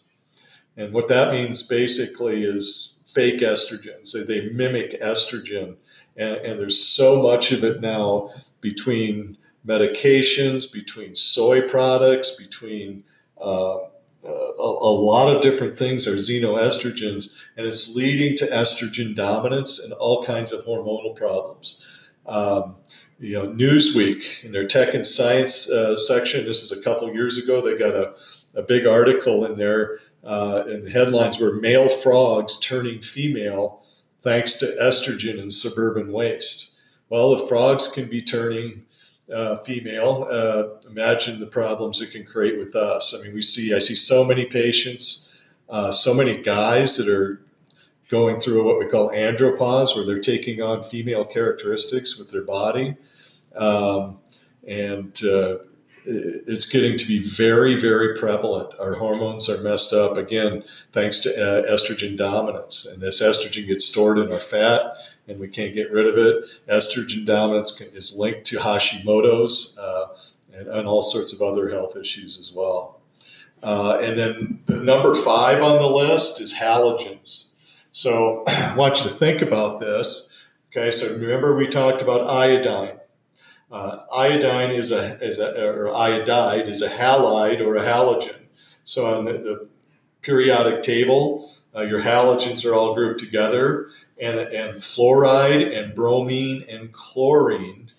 and 0.75 0.91
what 0.91 1.07
that 1.07 1.31
means 1.31 1.63
basically 1.63 2.43
is 2.43 2.99
fake 3.05 3.39
estrogens. 3.39 4.11
They, 4.11 4.23
they 4.23 4.49
mimic 4.49 5.01
estrogen 5.01 5.77
and, 6.17 6.37
and 6.37 6.59
there's 6.59 6.81
so 6.81 7.21
much 7.21 7.51
of 7.51 7.63
it 7.63 7.81
now 7.81 8.29
between 8.61 9.37
medications, 9.65 10.71
between 10.71 11.15
soy 11.15 11.61
products, 11.61 12.31
between 12.31 13.03
uh, 13.41 13.77
a, 14.23 14.61
a, 14.61 14.93
lot 14.93 15.33
of 15.33 15.41
different 15.41 15.73
things 15.73 16.07
are 16.07 16.15
xenoestrogens, 16.15 17.33
and 17.55 17.67
it's 17.67 17.95
leading 17.95 18.35
to 18.37 18.45
estrogen 18.47 19.15
dominance 19.15 19.79
and 19.79 19.93
all 19.93 20.23
kinds 20.23 20.51
of 20.51 20.65
hormonal 20.65 21.15
problems. 21.15 21.87
Um, 22.25 22.75
you 23.19 23.33
know, 23.33 23.47
Newsweek 23.49 24.43
in 24.43 24.51
their 24.51 24.67
tech 24.67 24.93
and 24.93 25.05
science 25.05 25.69
uh, 25.69 25.97
section, 25.97 26.45
this 26.45 26.63
is 26.63 26.71
a 26.71 26.81
couple 26.81 27.11
years 27.13 27.37
ago, 27.37 27.61
they 27.61 27.77
got 27.77 27.95
a, 27.95 28.15
a 28.55 28.63
big 28.63 28.85
article 28.85 29.45
in 29.45 29.53
there, 29.53 29.99
uh, 30.23 30.63
and 30.67 30.83
the 30.83 30.89
headlines 30.89 31.39
were 31.39 31.55
Male 31.55 31.89
Frogs 31.89 32.59
Turning 32.59 33.01
Female 33.01 33.83
thanks 34.21 34.55
to 34.55 34.65
estrogen 34.81 35.39
in 35.39 35.51
suburban 35.51 36.11
waste. 36.11 36.71
Well, 37.09 37.33
if 37.33 37.47
frogs 37.47 37.87
can 37.87 38.09
be 38.09 38.21
turning 38.21 38.83
uh, 39.33 39.57
female, 39.57 40.27
uh, 40.29 40.87
imagine 40.89 41.39
the 41.39 41.47
problems 41.47 42.01
it 42.01 42.11
can 42.11 42.25
create 42.25 42.57
with 42.57 42.75
us. 42.75 43.15
I 43.17 43.23
mean, 43.23 43.33
we 43.33 43.41
see, 43.41 43.73
I 43.73 43.79
see 43.79 43.95
so 43.95 44.23
many 44.23 44.45
patients, 44.45 45.37
uh, 45.69 45.91
so 45.91 46.13
many 46.13 46.41
guys 46.41 46.97
that 46.97 47.07
are 47.07 47.41
going 48.09 48.37
through 48.37 48.63
what 48.63 48.79
we 48.79 48.87
call 48.87 49.09
andropause, 49.11 49.95
where 49.95 50.05
they're 50.05 50.19
taking 50.19 50.61
on 50.61 50.81
female 50.83 51.25
characteristics 51.25 52.17
with 52.17 52.29
their 52.31 52.43
body. 52.43 52.95
Um, 53.55 54.19
and 54.67 55.17
uh, 55.23 55.57
it's 56.07 56.65
getting 56.65 56.97
to 56.97 57.07
be 57.07 57.19
very, 57.19 57.75
very 57.75 58.15
prevalent. 58.15 58.73
Our 58.79 58.93
hormones 58.93 59.49
are 59.49 59.61
messed 59.61 59.93
up 59.93 60.17
again, 60.17 60.63
thanks 60.91 61.19
to 61.21 61.31
uh, 61.35 61.71
estrogen 61.71 62.17
dominance. 62.17 62.85
And 62.85 63.01
this 63.01 63.21
estrogen 63.21 63.67
gets 63.67 63.85
stored 63.85 64.17
in 64.17 64.31
our 64.31 64.39
fat, 64.39 64.95
and 65.27 65.39
we 65.39 65.47
can't 65.47 65.73
get 65.73 65.91
rid 65.91 66.07
of 66.07 66.17
it. 66.17 66.45
Estrogen 66.67 67.25
dominance 67.25 67.77
can, 67.77 67.87
is 67.95 68.15
linked 68.17 68.45
to 68.45 68.57
Hashimoto's 68.57 69.77
uh, 69.77 70.17
and, 70.53 70.67
and, 70.67 70.87
all 70.87 71.03
sorts 71.03 71.33
of 71.33 71.41
other 71.41 71.69
health 71.69 71.97
issues 71.97 72.39
as 72.39 72.51
well. 72.53 73.01
Uh, 73.61 73.99
and 74.01 74.17
then 74.17 74.61
the 74.65 74.79
number 74.79 75.13
five 75.13 75.61
on 75.61 75.77
the 75.77 75.89
list 75.89 76.39
is 76.39 76.53
halogens. 76.53 77.49
So 77.91 78.43
I 78.47 78.73
want 78.75 78.99
you 78.99 79.03
to 79.03 79.13
think 79.13 79.41
about 79.41 79.79
this. 79.79 80.47
Okay, 80.71 80.91
so 80.91 81.17
remember 81.17 81.55
we 81.55 81.67
talked 81.67 82.01
about 82.01 82.29
iodine. 82.29 82.97
Uh, 83.69 83.99
iodine 84.15 84.71
is 84.71 84.91
a, 84.91 85.21
is 85.21 85.39
a, 85.39 85.67
or 85.67 85.93
iodide 85.93 86.69
is 86.69 86.81
a 86.81 86.89
halide 86.89 87.59
or 87.59 87.75
a 87.75 87.81
halogen. 87.81 88.35
So 88.83 89.05
on 89.05 89.25
the, 89.25 89.33
the 89.33 89.67
periodic 90.21 90.81
table, 90.81 91.49
uh, 91.75 91.81
your 91.81 92.01
halogens 92.01 92.65
are 92.65 92.73
all 92.73 92.95
grouped 92.95 93.19
together, 93.19 93.89
and, 94.19 94.39
and 94.39 94.75
fluoride 94.75 95.77
and 95.77 95.93
bromine 95.93 96.63
and 96.69 96.91
chlorine 96.91 97.89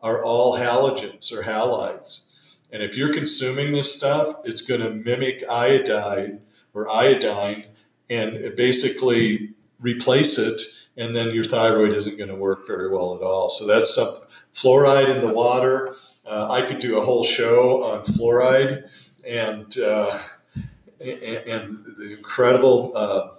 are 0.00 0.24
all 0.24 0.58
halogens 0.58 1.30
or 1.32 1.42
halides. 1.42 2.22
And 2.72 2.82
if 2.82 2.96
you're 2.96 3.12
consuming 3.12 3.72
this 3.72 3.94
stuff, 3.94 4.34
it's 4.44 4.62
going 4.62 4.80
to 4.80 4.90
mimic 4.90 5.44
iodide 5.48 6.40
or 6.72 6.88
iodine 6.90 7.66
and 8.08 8.56
basically 8.56 9.50
replace 9.80 10.38
it, 10.38 10.62
and 10.96 11.14
then 11.14 11.30
your 11.30 11.44
thyroid 11.44 11.92
isn't 11.92 12.16
going 12.16 12.28
to 12.28 12.34
work 12.34 12.66
very 12.66 12.90
well 12.90 13.14
at 13.14 13.22
all. 13.22 13.48
So 13.48 13.66
that's 13.66 13.94
something 13.94 14.22
fluoride 14.52 15.08
in 15.08 15.20
the 15.20 15.32
water. 15.32 15.94
Uh, 16.26 16.48
I 16.50 16.62
could 16.62 16.78
do 16.78 16.98
a 16.98 17.04
whole 17.04 17.22
show 17.22 17.82
on 17.82 18.02
fluoride 18.02 18.90
and 19.26 19.76
uh, 19.78 20.18
and, 21.00 21.70
the 21.96 22.14
incredible 22.16 22.92
uh, 22.94 23.30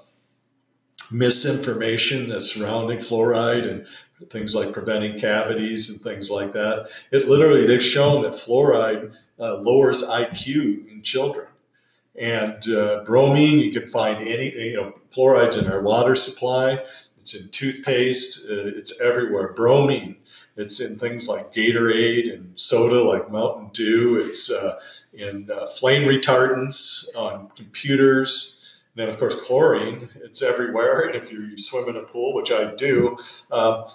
misinformation 1.11 2.29
that's 2.29 2.51
surrounding 2.51 2.97
fluoride 2.97 3.69
and 3.69 3.85
things 4.29 4.55
like 4.55 4.73
preventing 4.73 5.19
cavities 5.19 5.89
and 5.89 5.99
things 5.99 6.29
like 6.29 6.51
that. 6.53 6.89
It 7.11 7.27
literally 7.27 7.65
they've 7.65 7.83
shown 7.83 8.23
that 8.23 8.31
fluoride 8.31 9.15
uh, 9.39 9.57
lowers 9.57 10.03
IQ 10.03 10.89
in 10.89 11.01
children. 11.01 11.47
And 12.19 12.61
uh, 12.69 13.03
bromine, 13.03 13.59
you 13.59 13.71
can 13.71 13.87
find 13.87 14.27
any, 14.27 14.53
you 14.53 14.75
know, 14.75 14.93
fluoride's 15.09 15.55
in 15.55 15.71
our 15.71 15.81
water 15.81 16.15
supply. 16.15 16.83
It's 17.17 17.33
in 17.33 17.49
toothpaste. 17.51 18.47
Uh, 18.49 18.67
it's 18.75 18.99
everywhere. 18.99 19.53
Bromine 19.53 20.17
it's 20.57 20.79
in 20.79 20.97
things 20.97 21.27
like 21.27 21.53
Gatorade 21.53 22.33
and 22.33 22.59
soda 22.59 23.01
like 23.01 23.31
Mountain 23.31 23.69
Dew. 23.73 24.17
It's 24.17 24.51
uh, 24.51 24.79
in 25.13 25.49
uh, 25.51 25.67
flame 25.67 26.07
retardants 26.07 27.05
on 27.15 27.49
computers. 27.55 28.83
And 28.93 29.01
then, 29.01 29.09
of 29.09 29.17
course, 29.17 29.35
chlorine. 29.35 30.09
It's 30.15 30.41
everywhere. 30.41 31.07
And 31.07 31.15
if 31.15 31.31
you 31.31 31.57
swim 31.57 31.87
in 31.89 31.95
a 31.95 32.03
pool, 32.03 32.33
which 32.33 32.51
I 32.51 32.75
do, 32.75 33.17
um, 33.51 33.85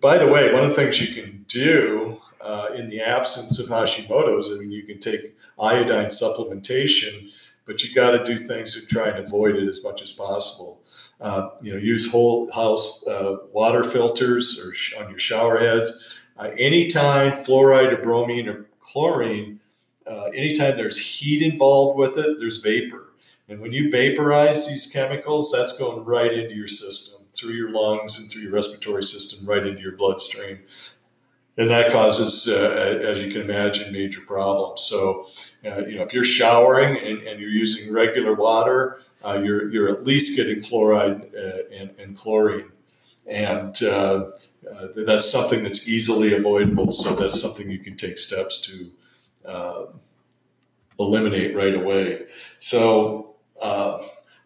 by 0.00 0.18
the 0.18 0.26
way, 0.26 0.52
one 0.52 0.64
of 0.64 0.70
the 0.70 0.74
things 0.74 1.00
you 1.00 1.14
can 1.14 1.44
do 1.46 2.20
uh, 2.40 2.70
in 2.74 2.88
the 2.88 3.00
absence 3.00 3.58
of 3.58 3.66
Hashimoto's, 3.66 4.50
I 4.50 4.54
mean, 4.54 4.72
you 4.72 4.82
can 4.82 4.98
take 4.98 5.36
iodine 5.60 6.06
supplementation, 6.06 7.30
but 7.70 7.84
you 7.84 7.94
got 7.94 8.10
to 8.10 8.24
do 8.24 8.36
things 8.36 8.74
to 8.74 8.84
try 8.84 9.06
and 9.06 9.24
avoid 9.24 9.54
it 9.54 9.68
as 9.68 9.84
much 9.84 10.02
as 10.02 10.10
possible. 10.10 10.82
Uh, 11.20 11.50
you 11.62 11.70
know, 11.70 11.78
use 11.78 12.10
whole 12.10 12.50
house 12.50 13.06
uh, 13.06 13.36
water 13.52 13.84
filters 13.84 14.58
or 14.58 14.74
sh- 14.74 14.94
on 14.94 15.08
your 15.08 15.20
shower 15.20 15.56
heads. 15.56 16.18
Uh, 16.36 16.50
anytime 16.58 17.30
fluoride 17.30 17.96
or 17.96 18.02
bromine 18.02 18.48
or 18.48 18.66
chlorine, 18.80 19.60
uh, 20.04 20.24
anytime 20.34 20.76
there's 20.76 20.98
heat 20.98 21.42
involved 21.42 21.96
with 21.96 22.18
it, 22.18 22.40
there's 22.40 22.56
vapor. 22.56 23.12
And 23.48 23.60
when 23.60 23.72
you 23.72 23.88
vaporize 23.88 24.66
these 24.66 24.86
chemicals, 24.86 25.52
that's 25.52 25.78
going 25.78 26.04
right 26.04 26.32
into 26.32 26.56
your 26.56 26.66
system, 26.66 27.24
through 27.32 27.52
your 27.52 27.70
lungs 27.70 28.18
and 28.18 28.28
through 28.28 28.42
your 28.42 28.52
respiratory 28.52 29.04
system, 29.04 29.46
right 29.46 29.64
into 29.64 29.80
your 29.80 29.96
bloodstream. 29.96 30.58
And 31.58 31.68
that 31.68 31.92
causes, 31.92 32.48
uh, 32.48 33.02
as 33.02 33.22
you 33.22 33.30
can 33.30 33.42
imagine, 33.42 33.92
major 33.92 34.20
problems. 34.20 34.82
So, 34.82 35.26
uh, 35.66 35.84
you 35.86 35.96
know, 35.96 36.02
if 36.02 36.14
you're 36.14 36.24
showering 36.24 36.96
and, 36.96 37.18
and 37.22 37.40
you're 37.40 37.50
using 37.50 37.92
regular 37.92 38.34
water, 38.34 39.00
uh, 39.22 39.40
you're, 39.44 39.70
you're 39.70 39.88
at 39.88 40.04
least 40.04 40.36
getting 40.36 40.56
fluoride 40.56 41.34
uh, 41.34 41.62
and, 41.74 41.90
and, 41.98 42.16
chlorine. 42.16 42.70
And 43.26 43.76
uh, 43.82 44.30
uh, 44.70 44.88
that's 44.96 45.30
something 45.30 45.62
that's 45.62 45.88
easily 45.88 46.34
avoidable. 46.34 46.90
So 46.90 47.14
that's 47.14 47.38
something 47.38 47.70
you 47.70 47.78
can 47.78 47.96
take 47.96 48.16
steps 48.16 48.60
to 48.62 48.90
eliminate 50.98 51.54
right 51.54 51.74
away. 51.74 52.26
So 52.60 53.26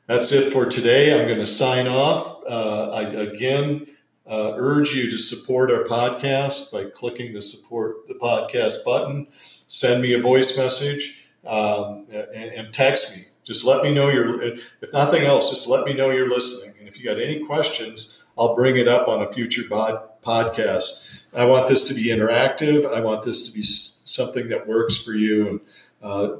that's 0.07 0.33
it 0.33 0.53
for 0.53 0.67
today. 0.67 1.13
I'm 1.19 1.29
going 1.29 1.39
to 1.39 1.47
sign 1.47 1.87
off. 1.87 2.43
I, 2.49 3.03
again, 3.03 3.87
uh, 4.27 4.53
urge 4.57 4.95
you 4.95 5.11
to 5.11 5.19
support 5.19 5.71
our 5.71 5.85
podcast 5.85 6.73
by 6.73 6.85
clicking 6.91 7.33
the 7.33 7.43
support 7.43 8.09
the 8.09 8.15
podcast 8.15 8.85
button. 8.85 9.27
Send 9.67 10.01
me 10.01 10.15
a 10.15 10.21
voice 10.21 10.57
message 10.57 11.33
um, 11.47 12.05
and, 12.11 12.53
and, 12.53 12.73
text 12.73 13.17
me. 13.17 13.25
Just 13.45 13.67
let 13.67 13.83
me 13.83 13.93
know 13.93 14.09
you're, 14.09 14.43
if 14.43 14.93
nothing 14.93 15.25
else, 15.25 15.51
just 15.51 15.69
let 15.69 15.85
me 15.85 15.93
know 15.93 16.11
you're 16.11 16.29
listening. 16.29 16.75
And 16.79 16.89
if 16.89 16.99
you 16.99 17.05
got 17.05 17.19
any 17.19 17.45
questions, 17.45 18.25
I'll 18.39 18.55
bring 18.55 18.77
it 18.77 18.89
up 18.89 19.09
on 19.09 19.23
a 19.23 19.29
future 19.29 19.69
bod- 19.69 20.23
podcast. 20.23 21.25
I 21.37 21.45
want 21.45 21.67
this 21.67 21.87
to 21.89 21.95
be 21.95 22.07
interactive. 22.07 22.91
I 22.91 23.01
want 23.01 23.23
this 23.23 23.47
to 23.49 23.55
be 23.55 23.63
something 23.63 24.49
that 24.49 24.67
works 24.67 24.97
for 24.97 25.13
you. 25.13 25.49
And, 25.49 25.61
uh, 26.03 26.37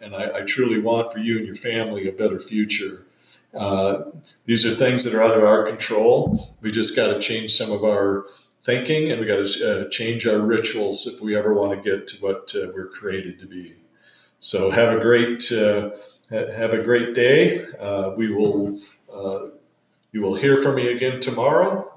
and 0.00 0.14
I, 0.14 0.38
I 0.38 0.40
truly 0.42 0.78
want 0.78 1.12
for 1.12 1.18
you 1.18 1.36
and 1.36 1.46
your 1.46 1.56
family 1.56 2.08
a 2.08 2.12
better 2.12 2.40
future. 2.40 3.04
Uh, 3.54 4.02
these 4.44 4.64
are 4.64 4.70
things 4.70 5.04
that 5.04 5.14
are 5.14 5.22
under 5.22 5.46
our 5.46 5.64
control. 5.64 6.38
We 6.60 6.70
just 6.70 6.94
got 6.94 7.08
to 7.08 7.18
change 7.18 7.52
some 7.52 7.72
of 7.72 7.82
our 7.84 8.26
thinking 8.62 9.10
and 9.10 9.20
we 9.20 9.26
got 9.26 9.46
to 9.46 9.86
uh, 9.86 9.88
change 9.88 10.26
our 10.26 10.40
rituals 10.40 11.06
if 11.06 11.20
we 11.22 11.36
ever 11.36 11.54
want 11.54 11.72
to 11.72 11.90
get 11.90 12.06
to 12.08 12.16
what 12.18 12.52
uh, 12.54 12.68
we're 12.74 12.88
created 12.88 13.38
to 13.40 13.46
be. 13.46 13.74
So 14.40 14.70
have 14.70 14.96
a 14.96 15.00
great 15.00 15.50
uh, 15.50 15.90
have 16.30 16.74
a 16.74 16.82
great 16.82 17.14
day. 17.14 17.64
Uh, 17.78 18.12
we 18.16 18.30
will 18.30 18.78
you 20.12 20.22
will 20.22 20.34
hear 20.34 20.56
from 20.56 20.76
me 20.76 20.88
again 20.88 21.20
tomorrow. 21.20 21.92